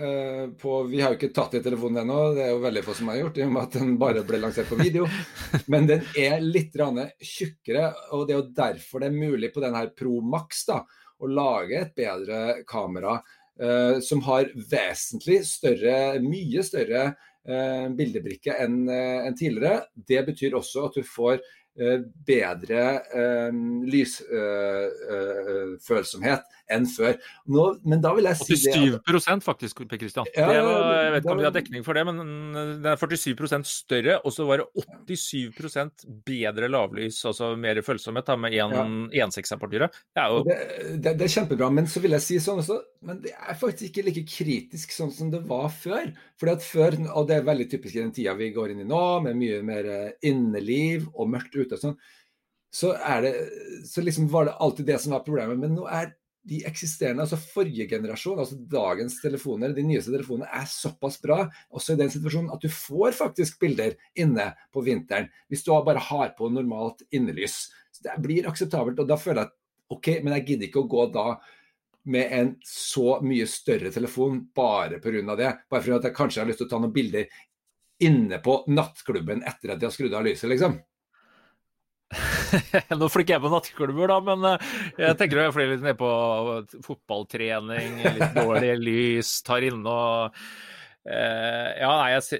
uh, 0.00 0.35
på 0.60 0.82
vi 0.90 1.00
har 1.00 1.12
jo 1.12 1.18
ikke 1.18 1.34
tatt 1.34 1.54
i 1.58 1.62
telefonen 1.64 2.02
ennå, 2.02 2.18
det 2.36 2.44
er 2.44 2.52
jo 2.52 2.62
veldig 2.64 2.82
få 2.86 2.94
som 2.98 3.10
har 3.12 3.20
gjort, 3.20 3.38
i 3.40 3.44
og 3.46 3.52
med 3.54 3.62
at 3.62 3.78
den 3.78 3.96
bare 4.00 4.24
ble 4.26 4.40
lansert 4.42 4.70
på 4.70 4.78
video. 4.80 5.08
Men 5.72 5.88
den 5.90 6.04
er 6.18 6.44
litt 6.44 6.76
tjukkere, 6.76 7.88
og 8.12 8.26
det 8.26 8.34
er 8.34 8.40
jo 8.40 8.52
derfor 8.60 9.02
det 9.02 9.10
er 9.10 9.18
mulig 9.18 9.52
på 9.54 9.64
denne 9.64 9.86
Pro 9.96 10.20
Max 10.24 10.64
da, 10.68 10.82
å 11.16 11.30
lage 11.30 11.80
et 11.80 11.94
bedre 11.96 12.40
kamera 12.68 13.16
uh, 13.18 13.98
som 14.04 14.20
har 14.26 14.50
vesentlig 14.70 15.40
større, 15.48 16.18
mye 16.24 16.64
større 16.66 17.06
uh, 17.12 17.86
bildebrikke 17.96 18.58
enn 18.62 18.82
uh, 18.90 19.26
en 19.26 19.38
tidligere. 19.38 19.86
Det 19.96 20.22
betyr 20.28 20.58
også 20.58 20.88
at 20.90 20.98
du 21.00 21.06
får 21.06 21.40
bedre 22.26 22.82
lysfølsomhet 23.86 26.42
enn 26.72 26.86
før. 26.90 27.14
Nå, 27.52 27.64
men 27.86 28.00
da 28.02 28.10
vil 28.16 28.26
jeg 28.26 28.36
si 28.40 28.56
87 28.58 29.04
det 29.06 29.36
at... 29.36 29.44
faktisk, 29.44 29.84
Per 29.86 29.98
Christian. 30.00 30.26
Ja, 30.34 30.48
jeg 30.56 31.12
vet 31.14 31.22
ikke 31.22 31.34
om 31.34 31.40
vi 31.40 31.46
har 31.46 31.54
dekning 31.54 31.84
for 31.86 31.98
det, 31.98 32.04
men 32.08 32.16
det 32.82 32.92
er 32.92 32.98
47% 32.98 33.68
større. 33.70 34.14
Og 34.24 34.34
så 34.34 34.42
var 34.48 34.62
det 34.62 34.66
87% 35.20 36.06
bedre 36.26 36.66
lavlys, 36.72 37.18
altså 37.28 37.44
mer 37.60 37.82
følsomhet, 37.86 38.26
da, 38.26 38.36
med 38.40 38.50
1.6-apertyre. 38.56 39.88
Ja. 40.18 40.26
Det, 40.46 40.56
det, 40.96 41.12
det, 41.12 41.24
er 41.28 41.34
kjempebra, 41.38 41.66
men 41.74 41.84
så 41.90 41.98
vil 42.04 42.16
jeg 42.16 42.24
si 42.24 42.36
sånn 42.42 42.62
også, 42.64 42.80
men 43.06 43.22
det 43.22 43.32
er 43.36 43.58
faktisk 43.58 43.88
ikke 43.88 44.04
like 44.08 44.24
kritisk 44.28 44.92
sånn 44.94 45.12
som 45.14 45.30
det 45.32 45.40
var 45.46 45.70
før. 45.72 46.10
Fordi 46.40 46.54
at 46.56 46.66
før, 46.66 46.98
og 47.14 47.28
det 47.28 47.38
er 47.38 47.48
veldig 47.48 47.68
typisk 47.70 47.96
i 47.96 48.02
den 48.02 48.12
tida 48.14 48.34
vi 48.38 48.52
går 48.54 48.74
inn 48.74 48.82
i 48.82 48.88
nå, 48.88 49.02
med 49.24 49.38
mye 49.38 49.62
mer 49.66 49.90
eh, 49.92 50.12
inneliv 50.26 51.08
og 51.14 51.30
mørkt 51.32 51.54
ute 51.54 51.78
og 51.78 51.82
sånn, 51.82 51.98
så, 52.76 52.92
det, 53.24 53.32
så 53.88 54.02
liksom 54.04 54.28
var 54.28 54.48
det 54.48 54.56
alltid 54.60 54.90
det 54.90 54.98
som 55.00 55.14
var 55.14 55.24
problemet. 55.24 55.60
Men 55.62 55.76
nå 55.78 55.86
er 55.88 56.10
de 56.46 56.60
eksisterende, 56.68 57.24
altså 57.24 57.38
forrige 57.40 57.88
generasjon, 57.90 58.38
altså 58.38 58.58
dagens 58.70 59.16
telefoner, 59.22 59.74
de 59.74 59.82
nyeste 59.86 60.12
telefonene, 60.14 60.46
er 60.54 60.68
såpass 60.70 61.18
bra 61.22 61.40
også 61.74 61.94
i 61.94 62.00
den 62.02 62.12
situasjonen 62.12 62.52
at 62.54 62.62
du 62.62 62.70
får 62.70 63.16
faktisk 63.18 63.58
bilder 63.62 63.96
inne 64.18 64.52
på 64.74 64.84
vinteren. 64.86 65.30
Hvis 65.50 65.64
du 65.66 65.72
bare 65.86 66.02
har 66.10 66.34
på 66.38 66.50
normalt 66.52 67.02
innelys. 67.10 67.66
Så 67.90 68.06
Det 68.06 68.18
blir 68.22 68.48
akseptabelt. 68.50 69.00
og 69.00 69.08
Da 69.08 69.16
føler 69.16 69.42
jeg 69.42 69.50
at 69.50 69.56
OK, 69.88 70.08
men 70.22 70.34
jeg 70.34 70.46
gidder 70.46 70.68
ikke 70.68 70.82
å 70.84 70.90
gå 70.90 71.06
da 71.14 71.26
med 72.06 72.32
en 72.32 72.52
så 72.66 73.18
mye 73.26 73.46
større 73.50 73.90
telefon 73.94 74.44
bare 74.54 75.00
pga. 75.02 75.36
det. 75.36 75.52
Bare 75.70 75.82
fordi 75.82 76.08
jeg 76.08 76.16
kanskje 76.16 76.42
har 76.42 76.50
lyst 76.50 76.62
til 76.62 76.68
å 76.68 76.74
ta 76.74 76.82
noen 76.82 76.94
bilder 76.94 77.26
inne 78.06 78.38
på 78.44 78.60
nattklubben 78.68 79.42
etter 79.46 79.72
at 79.72 79.80
de 79.80 79.88
har 79.88 79.94
skrudd 79.94 80.14
av 80.14 80.26
lyset, 80.26 80.48
liksom. 80.52 80.78
Nå 83.00 83.08
flikker 83.10 83.36
jeg 83.36 83.42
på 83.42 83.50
nattklubber, 83.50 84.12
da, 84.12 84.20
men 84.22 84.48
eh, 84.52 84.70
jeg 85.08 85.18
tenker 85.18 85.42
jeg 85.42 85.54
flyr 85.56 85.72
litt 85.72 85.84
ned 85.86 85.98
på 85.98 86.10
fotballtrening, 86.86 88.00
litt 88.04 88.36
dårlig 88.36 88.76
lys, 88.82 89.32
tar 89.46 89.66
inne 89.66 89.96
og 89.96 90.40
ja, 91.06 91.90
nei, 92.00 92.16
jeg, 92.16 92.38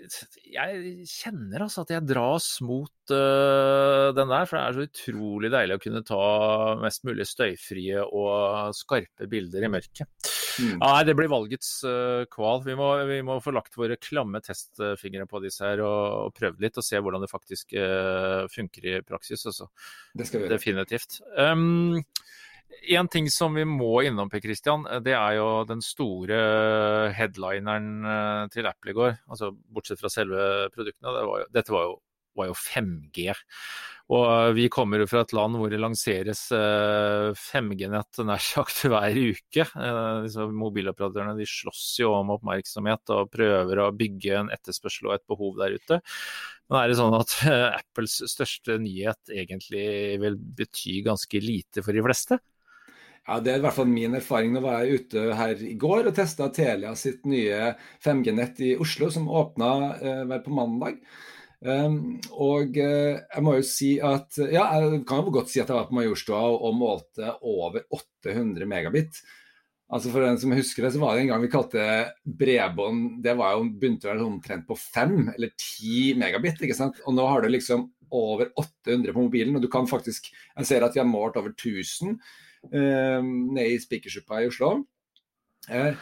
jeg, 0.51 1.05
kjenner 1.07 1.63
altså 1.67 1.85
at 1.85 1.93
jeg 1.95 2.07
dras 2.09 2.49
mot 2.67 3.13
uh, 3.15 4.11
den 4.17 4.33
der. 4.33 4.49
For 4.49 4.59
det 4.59 4.63
er 4.63 4.77
så 4.77 4.87
utrolig 4.89 5.51
deilig 5.55 5.77
å 5.77 5.83
kunne 5.85 6.03
ta 6.07 6.23
mest 6.81 7.07
mulig 7.07 7.29
støyfrie 7.31 8.03
og 8.07 8.75
skarpe 8.77 9.29
bilder 9.31 9.69
i 9.69 9.71
mørket. 9.71 10.11
Mm. 10.57 10.79
Ja, 10.81 10.89
nei, 10.89 11.05
det 11.07 11.17
blir 11.19 11.31
valgets 11.31 11.71
uh, 11.87 12.25
kval. 12.33 12.65
Vi 12.67 12.77
må, 12.79 12.91
vi 13.11 13.21
må, 13.27 13.39
få 13.45 13.55
lagt 13.55 13.79
våre 13.79 14.01
klamme 14.01 14.43
testfingre 14.43 15.29
på 15.31 15.43
disse 15.45 15.63
her 15.67 15.85
og, 15.87 16.01
og 16.27 16.37
prøvd 16.39 16.67
litt 16.67 16.81
og 16.83 16.87
se 16.87 16.99
hvordan 16.99 17.23
det 17.23 17.33
faktisk 17.33 17.77
funker 18.53 18.91
i 18.91 18.99
praksis. 19.07 19.47
Altså. 19.47 19.71
Det 20.17 20.27
skal 20.27 20.43
vi 20.43 20.47
gjøre. 20.49 20.57
Definitivt. 20.59 21.21
Um, 21.39 22.03
en 22.83 23.09
ting 23.09 23.29
som 23.33 23.55
vi 23.57 23.65
må 23.69 24.03
innom, 24.07 24.31
Per 24.31 24.43
Christian, 24.45 24.87
det 25.05 25.15
er 25.17 25.39
jo 25.39 25.49
den 25.69 25.83
store 25.85 26.39
headlineren 27.17 27.91
eh, 28.07 28.47
til 28.55 28.69
Apple 28.71 28.93
i 28.93 28.97
går. 28.97 29.19
Altså, 29.31 29.53
bortsett 29.53 30.01
fra 30.01 30.13
selve 30.13 30.71
produktene. 30.75 31.13
Det 31.17 31.27
var 31.29 31.43
jo, 31.43 31.51
dette 31.57 31.75
var 31.75 31.87
jo, 31.89 32.01
var 32.37 32.51
jo 32.51 32.57
5G. 32.61 33.29
Og 34.17 34.55
vi 34.55 34.69
kommer 34.71 35.03
jo 35.03 35.09
fra 35.11 35.25
et 35.25 35.33
land 35.35 35.59
hvor 35.59 35.71
det 35.73 35.81
lanseres 35.83 36.45
5G-nett 36.55 38.21
eh, 38.23 38.29
nær 38.29 38.43
sagt 38.43 38.85
hver 38.93 39.19
uke. 39.19 39.67
Eh, 39.67 40.11
disse 40.27 40.47
mobiloperatørene 40.47 41.35
de 41.39 41.49
slåss 41.51 41.87
jo 42.05 42.13
om 42.15 42.35
oppmerksomhet 42.37 43.17
og 43.17 43.33
prøver 43.35 43.83
å 43.83 43.93
bygge 43.97 44.43
en 44.43 44.53
etterspørsel 44.55 45.11
og 45.11 45.17
et 45.17 45.27
behov 45.27 45.59
der 45.63 45.75
ute. 45.79 46.03
Men 46.71 46.83
er 46.83 46.91
det 46.91 46.99
sånn 46.99 47.15
at 47.15 47.35
Apples 47.81 48.21
største 48.31 48.79
nyhet 48.83 49.31
egentlig 49.31 49.87
vil 50.23 50.39
bety 50.59 51.01
ganske 51.07 51.43
lite 51.43 51.83
for 51.87 51.95
de 51.95 52.03
fleste? 52.07 52.39
Ja, 53.27 53.41
Det 53.41 53.53
er 53.53 53.59
i 53.59 53.65
hvert 53.65 53.75
fall 53.75 53.89
min 53.91 54.15
erfaring. 54.15 54.53
Nå 54.55 54.63
var 54.63 54.85
jeg 54.85 55.01
ute 55.01 55.23
her 55.35 55.63
i 55.67 55.75
går 55.75 56.11
og 56.11 56.15
testa 56.15 56.47
Telia 56.55 56.93
sitt 56.99 57.25
nye 57.27 57.73
5G-nett 58.05 58.61
i 58.63 58.77
Oslo, 58.79 59.11
som 59.11 59.27
åpna 59.27 59.71
eh, 59.99 60.37
på 60.45 60.55
mandag. 60.55 61.01
Um, 61.67 62.19
og 62.37 62.77
uh, 62.77 63.17
jeg 63.17 63.43
må 63.43 63.55
jo 63.57 63.63
si 63.65 63.95
at 64.05 64.37
Ja, 64.53 64.67
jeg 64.77 65.01
kan 65.09 65.23
jo 65.25 65.33
godt 65.33 65.49
si 65.49 65.63
at 65.63 65.71
jeg 65.73 65.79
var 65.79 65.87
på 65.89 65.97
Majorstua 65.97 66.43
og, 66.53 66.77
målte 66.77 67.33
over 67.41 67.87
800 67.97 68.69
megabit. 68.69 69.19
Altså 69.91 70.13
For 70.13 70.23
den 70.23 70.39
som 70.39 70.53
husker 70.55 70.85
det, 70.85 70.93
så 70.95 71.01
var 71.01 71.17
det 71.17 71.25
en 71.25 71.33
gang 71.33 71.43
vi 71.43 71.51
kalte 71.51 71.83
bredbånd 72.27 73.23
Det 73.25 73.37
var 73.39 73.57
jo 73.57 73.69
begynte 73.71 74.11
være 74.11 74.27
omtrent 74.27 74.67
på 74.69 74.77
5 74.79 75.33
eller 75.33 75.51
10 75.57 76.15
megabit. 76.21 76.63
ikke 76.63 76.77
sant? 76.77 77.01
Og 77.07 77.17
nå 77.17 77.27
har 77.27 77.43
du 77.43 77.51
liksom 77.51 77.89
over 78.15 78.53
800 78.55 79.15
på 79.17 79.25
mobilen, 79.25 79.57
og 79.57 79.65
du 79.65 79.71
kan 79.73 79.89
faktisk 79.91 80.29
Jeg 80.31 80.69
ser 80.69 80.85
at 80.85 80.95
de 80.95 81.03
har 81.03 81.09
målt 81.09 81.41
over 81.41 81.57
1000 81.57 82.13
eh, 82.13 82.35
nede 82.73 83.71
i 83.73 83.81
Spikersuppa 83.83 84.43
i 84.43 84.49
Oslo. 84.51 84.77
Eh, 85.71 85.95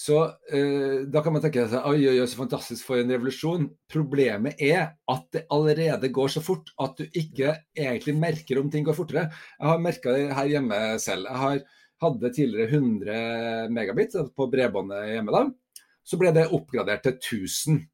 Så 0.00 0.16
eh, 0.48 1.02
da 1.12 1.20
kan 1.20 1.34
man 1.34 1.42
tenke 1.44 1.66
seg 1.68 1.84
oi, 1.84 1.98
oi, 2.08 2.14
oi, 2.22 2.28
så 2.30 2.38
fantastisk 2.38 2.86
for 2.88 3.02
en 3.02 3.10
revolusjon. 3.12 3.66
Problemet 3.92 4.56
er 4.64 4.94
at 5.12 5.26
det 5.36 5.42
allerede 5.52 6.08
går 6.16 6.32
så 6.32 6.40
fort 6.40 6.70
at 6.80 6.96
du 6.96 7.04
ikke 7.20 7.52
egentlig 7.76 8.14
merker 8.16 8.62
om 8.62 8.70
ting 8.72 8.86
går 8.86 8.96
fortere. 8.96 9.26
Jeg 9.58 9.68
har 9.68 9.82
merka 9.84 10.14
det 10.16 10.30
her 10.38 10.48
hjemme 10.54 10.78
selv. 11.04 11.28
Jeg 11.28 11.42
har, 11.42 11.60
hadde 12.00 12.32
tidligere 12.32 12.80
100 12.80 13.76
megabit 13.76 14.16
på 14.36 14.48
bredbåndet 14.48 15.10
hjemme. 15.10 15.36
da. 15.36 15.84
Så 16.00 16.16
ble 16.16 16.32
det 16.32 16.48
oppgradert 16.48 17.04
til 17.04 17.18
1000. 17.18 17.84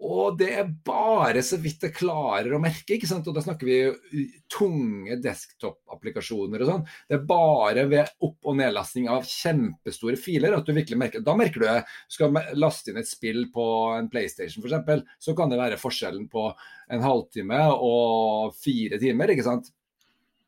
Og 0.00 0.38
det 0.40 0.48
er 0.56 0.68
bare 0.86 1.42
så 1.44 1.58
vidt 1.60 1.82
jeg 1.84 1.92
klarer 1.98 2.54
å 2.56 2.60
merke. 2.62 2.94
ikke 2.94 3.08
sant? 3.08 3.26
Og 3.28 3.36
da 3.36 3.42
snakker 3.44 3.68
vi 3.68 4.24
tunge 4.52 5.18
desktop-applikasjoner 5.20 6.64
og 6.64 6.70
sånn. 6.70 6.86
Det 7.10 7.18
er 7.18 7.26
bare 7.28 7.84
ved 7.90 8.14
opp- 8.24 8.48
og 8.48 8.56
nedlasting 8.56 9.10
av 9.12 9.28
kjempestore 9.28 10.16
filer 10.20 10.56
at 10.56 10.64
du 10.64 10.72
virkelig 10.72 10.98
merker 11.00 11.24
Da 11.24 11.34
merker 11.36 11.60
du 11.60 11.66
det. 11.66 11.82
Skal 12.08 12.32
laste 12.56 12.92
inn 12.92 13.02
et 13.02 13.10
spill 13.10 13.50
på 13.52 13.66
en 13.98 14.08
PlayStation 14.12 14.64
f.eks., 14.64 15.04
så 15.20 15.36
kan 15.36 15.52
det 15.52 15.60
være 15.60 15.80
forskjellen 15.80 16.30
på 16.32 16.48
en 16.90 17.04
halvtime 17.04 17.60
og 17.76 18.56
fire 18.56 18.98
timer, 19.02 19.34
ikke 19.34 19.46
sant. 19.46 19.68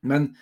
Men 0.03 0.33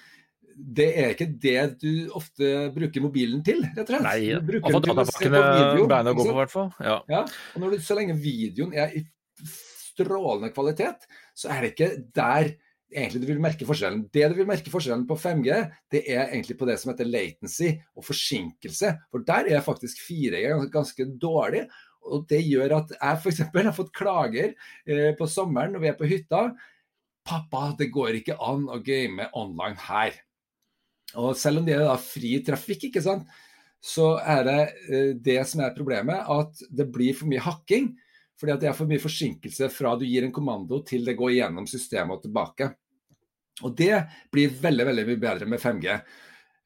det 0.56 0.88
er 0.98 1.14
ikke 1.14 1.28
det 1.42 1.60
du 1.82 1.92
ofte 2.16 2.70
bruker 2.74 3.04
mobilen 3.04 3.44
til, 3.46 3.62
rett 3.64 3.84
og 3.84 3.94
slett. 3.94 4.06
Nei, 4.06 4.18
du 4.34 4.48
bruker 4.48 4.68
altså 4.68 4.80
den 4.80 4.90
til 4.90 5.02
å 5.02 5.06
se 5.08 5.30
på 5.30 5.42
videoen. 5.44 6.10
på, 6.20 6.46
fall. 6.52 6.72
Ja. 6.84 6.96
Ja, 7.10 7.22
og 7.54 7.62
når 7.62 7.76
du, 7.76 7.84
Så 7.84 7.98
lenge 7.98 8.16
videoen 8.20 8.74
er 8.76 8.96
i 8.96 9.04
strålende 9.44 10.52
kvalitet, 10.54 11.06
så 11.36 11.52
er 11.54 11.64
det 11.64 11.72
ikke 11.74 11.90
der 12.16 12.52
egentlig 12.90 13.22
du 13.22 13.28
vil 13.30 13.42
merke 13.42 13.66
forskjellen. 13.68 14.06
Det 14.12 14.24
du 14.32 14.34
vil 14.40 14.48
merke 14.48 14.72
forskjellen 14.72 15.06
på 15.08 15.16
5G, 15.20 15.60
det 15.94 16.02
er 16.10 16.24
egentlig 16.24 16.56
på 16.58 16.66
det 16.68 16.76
som 16.80 16.92
heter 16.92 17.08
latency 17.08 17.70
og 17.94 18.06
forsinkelse. 18.08 18.94
For 19.12 19.26
der 19.26 19.52
er 19.54 19.64
faktisk 19.64 20.02
4G 20.08 20.42
ganske, 20.48 20.72
ganske 20.74 21.06
dårlig. 21.22 21.66
Og 22.10 22.24
det 22.30 22.40
gjør 22.46 22.78
at 22.80 22.94
jeg 22.96 23.20
f.eks. 23.20 23.42
har 23.54 23.76
fått 23.76 23.94
klager 23.96 24.54
eh, 24.88 25.12
på 25.18 25.28
sommeren 25.30 25.76
når 25.76 25.84
vi 25.84 25.90
er 25.92 25.98
på 25.98 26.10
hytta. 26.10 26.48
'Pappa, 27.20 27.76
det 27.78 27.90
går 27.92 28.16
ikke 28.22 28.38
an 28.42 28.64
å 28.72 28.80
game 28.82 29.28
online 29.36 29.76
her'. 29.86 30.16
Og 31.18 31.34
selv 31.38 31.60
om 31.60 31.66
det 31.66 31.74
er 31.76 31.86
da 31.86 31.96
fri 32.00 32.36
trafikk, 32.46 32.88
ikke 32.88 33.02
sant, 33.04 33.26
så 33.80 34.12
er 34.20 34.44
det 34.46 34.60
eh, 34.92 35.10
det 35.16 35.40
som 35.48 35.64
er 35.64 35.74
problemet, 35.76 36.22
at 36.28 36.62
det 36.70 36.90
blir 36.92 37.16
for 37.16 37.30
mye 37.30 37.42
hakking. 37.42 37.92
Fordi 38.40 38.54
at 38.54 38.62
det 38.62 38.70
er 38.70 38.76
for 38.76 38.88
mye 38.88 39.02
forsinkelse 39.02 39.68
fra 39.72 39.96
du 40.00 40.06
gir 40.08 40.24
en 40.24 40.32
kommando 40.32 40.80
til 40.86 41.04
det 41.04 41.18
går 41.18 41.34
gjennom 41.36 41.66
systemet 41.68 42.16
og 42.16 42.24
tilbake. 42.24 42.70
Og 43.66 43.74
det 43.76 43.94
blir 44.32 44.54
veldig 44.62 44.86
veldig 44.88 45.06
mye 45.10 45.20
bedre 45.20 45.48
med 45.50 45.60
5G. 45.60 45.96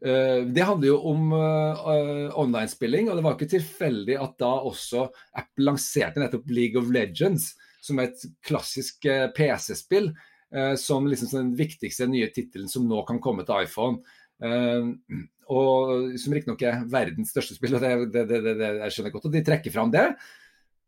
Eh, 0.04 0.40
Det 0.46 0.66
handler 0.68 0.92
jo 0.92 1.00
om 1.10 1.32
uh, 1.32 2.30
online-spilling, 2.38 3.08
og 3.08 3.18
det 3.18 3.24
var 3.26 3.34
ikke 3.38 3.54
tilfeldig 3.56 4.18
at 4.20 4.38
da 4.38 4.52
også 4.68 5.08
Apple 5.34 5.66
lanserte 5.70 6.22
nettopp 6.22 6.50
League 6.52 6.78
of 6.78 6.92
Legends, 6.94 7.54
som 7.84 8.00
et 8.00 8.22
klassisk 8.44 9.04
eh, 9.10 9.26
PC-spill, 9.36 10.10
eh, 10.54 10.74
som 10.80 11.06
liksom 11.08 11.32
den 11.34 11.54
viktigste 11.58 12.08
nye 12.08 12.30
tittelen 12.32 12.70
som 12.70 12.86
nå 12.88 13.02
kan 13.08 13.20
komme 13.22 13.44
til 13.44 13.66
iPhone. 13.66 14.00
Eh, 14.44 15.20
og 15.52 16.14
som 16.20 16.34
riktignok 16.36 16.62
er 16.64 16.86
verdens 16.88 17.34
største 17.34 17.56
spill, 17.58 17.76
og 17.76 17.84
det, 17.84 17.92
det, 18.14 18.24
det, 18.30 18.56
det, 18.60 18.72
jeg 18.86 18.96
skjønner 18.96 19.14
godt 19.14 19.28
at 19.28 19.36
de 19.36 19.44
trekker 19.44 19.74
fram 19.74 19.92
det. 19.92 20.06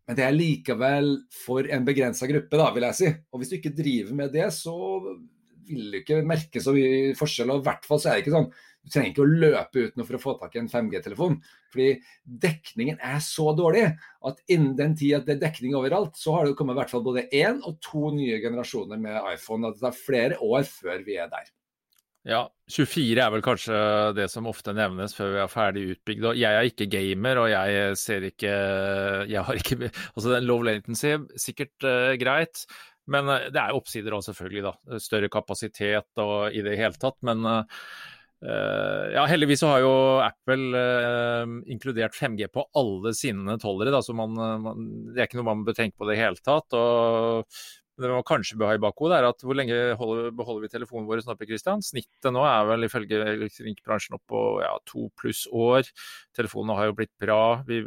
Men 0.06 0.18
det 0.18 0.22
er 0.22 0.36
likevel 0.36 1.16
for 1.34 1.66
en 1.66 1.86
begrensa 1.86 2.28
gruppe, 2.30 2.60
da, 2.60 2.68
vil 2.74 2.86
jeg 2.88 2.98
si. 2.98 3.10
Og 3.32 3.42
hvis 3.42 3.50
du 3.50 3.56
ikke 3.58 3.74
driver 3.74 4.14
med 4.20 4.30
det, 4.36 4.46
så 4.54 4.76
vil 5.66 5.90
du 5.90 5.98
ikke 5.98 6.22
merke 6.26 6.62
så 6.62 6.74
mye 6.76 7.10
forskjell. 7.18 7.50
Og 7.52 7.60
i 7.60 7.66
hvert 7.66 7.88
fall 7.88 8.00
så 8.02 8.12
er 8.12 8.16
det 8.16 8.24
ikke 8.24 8.36
sånn 8.36 8.50
Du 8.86 8.92
trenger 8.94 9.10
ikke 9.10 9.24
å 9.24 9.38
løpe 9.42 9.82
ut 9.82 9.96
noe 9.98 10.06
for 10.06 10.14
å 10.14 10.22
få 10.22 10.36
tak 10.38 10.54
i 10.54 10.60
en 10.62 10.70
5G-telefon. 10.70 11.40
Fordi 11.74 11.88
dekningen 12.46 13.00
er 13.02 13.18
så 13.24 13.50
dårlig 13.58 13.82
at 14.30 14.42
innen 14.46 14.76
den 14.78 14.94
tid 14.94 15.26
det 15.26 15.34
er 15.34 15.42
dekning 15.42 15.74
overalt, 15.74 16.14
så 16.14 16.36
har 16.36 16.46
det 16.46 16.54
kommet 16.58 16.78
i 16.78 16.80
hvert 16.84 16.94
fall 16.94 17.02
både 17.06 17.26
én 17.34 17.58
og 17.66 17.80
to 17.82 18.14
nye 18.14 18.38
generasjoner 18.44 19.02
med 19.02 19.18
iPhone. 19.34 19.66
At 19.66 19.80
det 19.80 19.88
tar 19.88 19.98
flere 19.98 20.38
år 20.38 20.70
før 20.70 21.02
vi 21.02 21.18
er 21.18 21.34
der. 21.34 21.50
Ja, 22.26 22.40
24 22.74 23.20
er 23.22 23.30
vel 23.30 23.42
kanskje 23.44 23.76
det 24.16 24.26
som 24.32 24.48
ofte 24.50 24.72
nevnes 24.74 25.14
før 25.14 25.30
vi 25.36 25.38
er 25.44 25.52
ferdig 25.52 25.84
utbygd. 25.92 26.24
Og 26.32 26.40
jeg 26.40 26.58
er 26.58 26.66
ikke 26.66 26.88
gamer, 26.90 27.38
og 27.44 27.52
jeg 27.52 27.94
ser 28.00 28.26
ikke 28.26 28.50
Jeg 29.30 29.46
har 29.46 29.60
ikke 29.60 29.78
Altså, 29.86 30.32
den 30.32 30.48
low 30.48 30.64
latency, 30.66 31.14
sikkert 31.38 31.86
uh, 31.86 32.16
greit. 32.18 32.64
Men 33.06 33.30
uh, 33.30 33.46
det 33.54 33.62
er 33.62 33.78
oppsider 33.78 34.18
òg, 34.18 34.26
selvfølgelig, 34.26 34.66
da. 34.66 34.98
Større 35.02 35.30
kapasitet 35.30 36.22
og 36.22 36.50
i 36.50 36.66
det 36.66 36.74
hele 36.80 36.98
tatt. 36.98 37.20
Men 37.26 37.46
uh, 37.46 37.62
ja, 38.42 39.22
heldigvis 39.30 39.62
så 39.62 39.70
har 39.70 39.86
jo 39.86 39.94
Apple 40.20 40.82
inkludert 41.72 42.14
5G 42.14 42.50
på 42.52 42.66
alle 42.76 43.14
sine 43.16 43.56
tollere, 43.62 43.94
da, 43.94 44.02
det 44.04 45.22
er 45.22 45.24
ikke 45.24 45.38
noe 45.40 45.48
man 45.54 45.64
bør 45.64 45.78
tenke 45.78 45.96
på 45.96 46.04
i 46.04 46.10
det 46.10 46.18
hele 46.20 46.42
tatt. 46.44 46.76
og 46.76 47.56
det 48.02 48.10
man 48.12 48.26
kanskje 48.28 48.58
bør 48.60 48.70
ha 48.70 48.76
i 48.76 48.82
bakhodet, 48.82 49.18
er 49.18 49.28
at 49.30 49.44
hvor 49.44 49.56
lenge 49.56 49.76
holder, 50.00 50.28
beholder 50.36 50.66
vi 50.66 50.72
telefonen 50.72 51.08
vår 51.08 51.24
oppe, 51.32 51.48
Christian? 51.48 51.84
Snittet 51.84 52.32
nå 52.34 52.44
er 52.44 52.68
vel 52.68 52.88
ifølge 52.88 53.22
elektronikkbransjen 53.32 54.18
opp 54.18 54.26
på 54.28 54.44
ja, 54.64 54.74
to 54.88 55.08
pluss 55.16 55.46
år. 55.48 55.88
Telefonene 56.36 56.76
har 56.76 56.90
jo 56.90 56.98
blitt 56.98 57.14
bra. 57.22 57.40
Vi, 57.68 57.80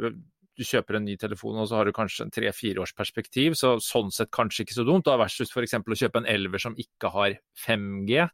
du 0.60 0.66
kjøper 0.66 0.98
en 0.98 1.06
ny 1.08 1.14
telefon 1.20 1.56
og 1.62 1.68
så 1.70 1.78
har 1.78 1.88
du 1.88 1.94
kanskje 1.96 2.26
en 2.26 2.34
tre-fire 2.34 2.82
års 2.82 2.92
perspektiv, 2.96 3.54
så 3.56 3.76
sånn 3.84 4.10
sett 4.12 4.32
kanskje 4.34 4.66
ikke 4.66 4.76
så 4.76 4.84
dumt. 4.88 5.06
Da 5.08 5.16
versus 5.20 5.54
f.eks. 5.54 5.78
å 5.78 6.00
kjøpe 6.02 6.20
en 6.20 6.28
elver 6.28 6.62
som 6.62 6.76
ikke 6.80 7.12
har 7.14 7.38
5G. 7.64 8.26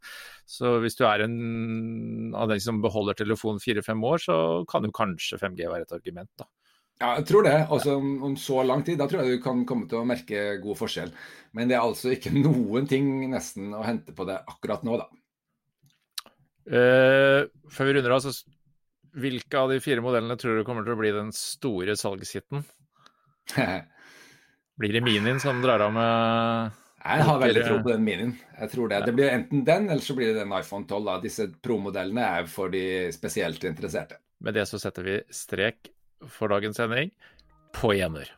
Så 0.49 0.77
hvis 0.83 0.99
du 0.99 1.05
er 1.07 1.23
en 1.27 2.35
av 2.35 2.51
de 2.51 2.59
som 2.63 2.81
beholder 2.83 3.21
telefonen 3.21 3.63
fire-fem 3.63 4.03
år, 4.11 4.23
så 4.27 4.37
kan 4.69 4.87
jo 4.87 4.95
kanskje 4.95 5.39
5G 5.39 5.69
være 5.71 5.87
et 5.87 5.99
argument, 5.99 6.33
da. 6.41 6.49
Ja, 6.97 7.11
jeg 7.19 7.27
tror 7.29 7.45
det. 7.45 7.57
Altså, 7.69 7.95
om, 7.99 8.13
om, 8.25 8.35
så 8.41 8.63
lang 8.65 8.81
tid, 8.85 8.97
da 8.97 9.05
tror 9.09 9.21
jeg 9.21 9.37
du 9.37 9.43
kan 9.43 9.61
komme 9.69 9.85
til 9.89 10.01
å 10.01 10.07
merke 10.07 10.57
god 10.63 10.79
forskjell. 10.79 11.11
Men 11.57 11.69
det 11.69 11.77
er 11.77 11.85
altså 11.85 12.13
ikke 12.15 12.33
noen 12.47 12.89
ting 12.89 13.11
nesten 13.31 13.73
å 13.77 13.83
hente 13.85 14.15
på 14.17 14.25
det 14.29 14.39
akkurat 14.49 14.85
nå, 14.87 14.97
da. 15.03 15.09
Uh, 16.67 17.45
før 17.71 17.87
vi 17.87 17.93
runder 17.95 18.15
av, 18.17 18.25
så 18.25 18.33
hvilke 19.17 19.59
av 19.59 19.71
de 19.71 19.77
fire 19.81 20.03
modellene 20.03 20.35
tror 20.39 20.57
du 20.57 20.65
kommer 20.67 20.83
til 20.85 20.97
å 20.97 20.99
bli 20.99 21.13
den 21.15 21.29
store 21.35 21.95
salgshiten? 21.97 22.65
blir 24.81 24.97
det 24.97 25.03
Minien 25.05 25.39
som 25.39 25.61
drar 25.63 25.85
av 25.85 25.93
med 25.95 26.75
Jeg 26.99 27.23
har 27.29 27.39
veldig 27.41 27.63
tro 27.63 27.77
på 27.85 27.93
den 27.93 28.03
Minien. 28.03 28.33
Jeg 28.57 28.73
tror 28.73 28.91
Det 28.91 28.99
Det 29.05 29.13
blir 29.15 29.31
enten 29.31 29.63
den, 29.65 29.87
eller 29.87 30.03
så 30.03 30.17
blir 30.17 30.33
det 30.33 30.41
den 30.41 30.53
iPhone 30.57 30.89
12. 30.89 31.05
Da. 31.07 31.19
Disse 31.23 31.47
pro-modellene 31.63 32.25
er 32.41 32.49
for 32.51 32.73
de 32.73 32.83
spesielt 33.15 33.63
interesserte. 33.69 34.19
Med 34.43 34.57
det 34.57 34.67
så 34.69 34.81
setter 34.81 35.05
vi 35.07 35.21
strek 35.33 35.93
for 36.25 36.47
dagens 36.51 36.77
sending 36.77 37.11
på 37.73 37.93
ener. 37.93 38.31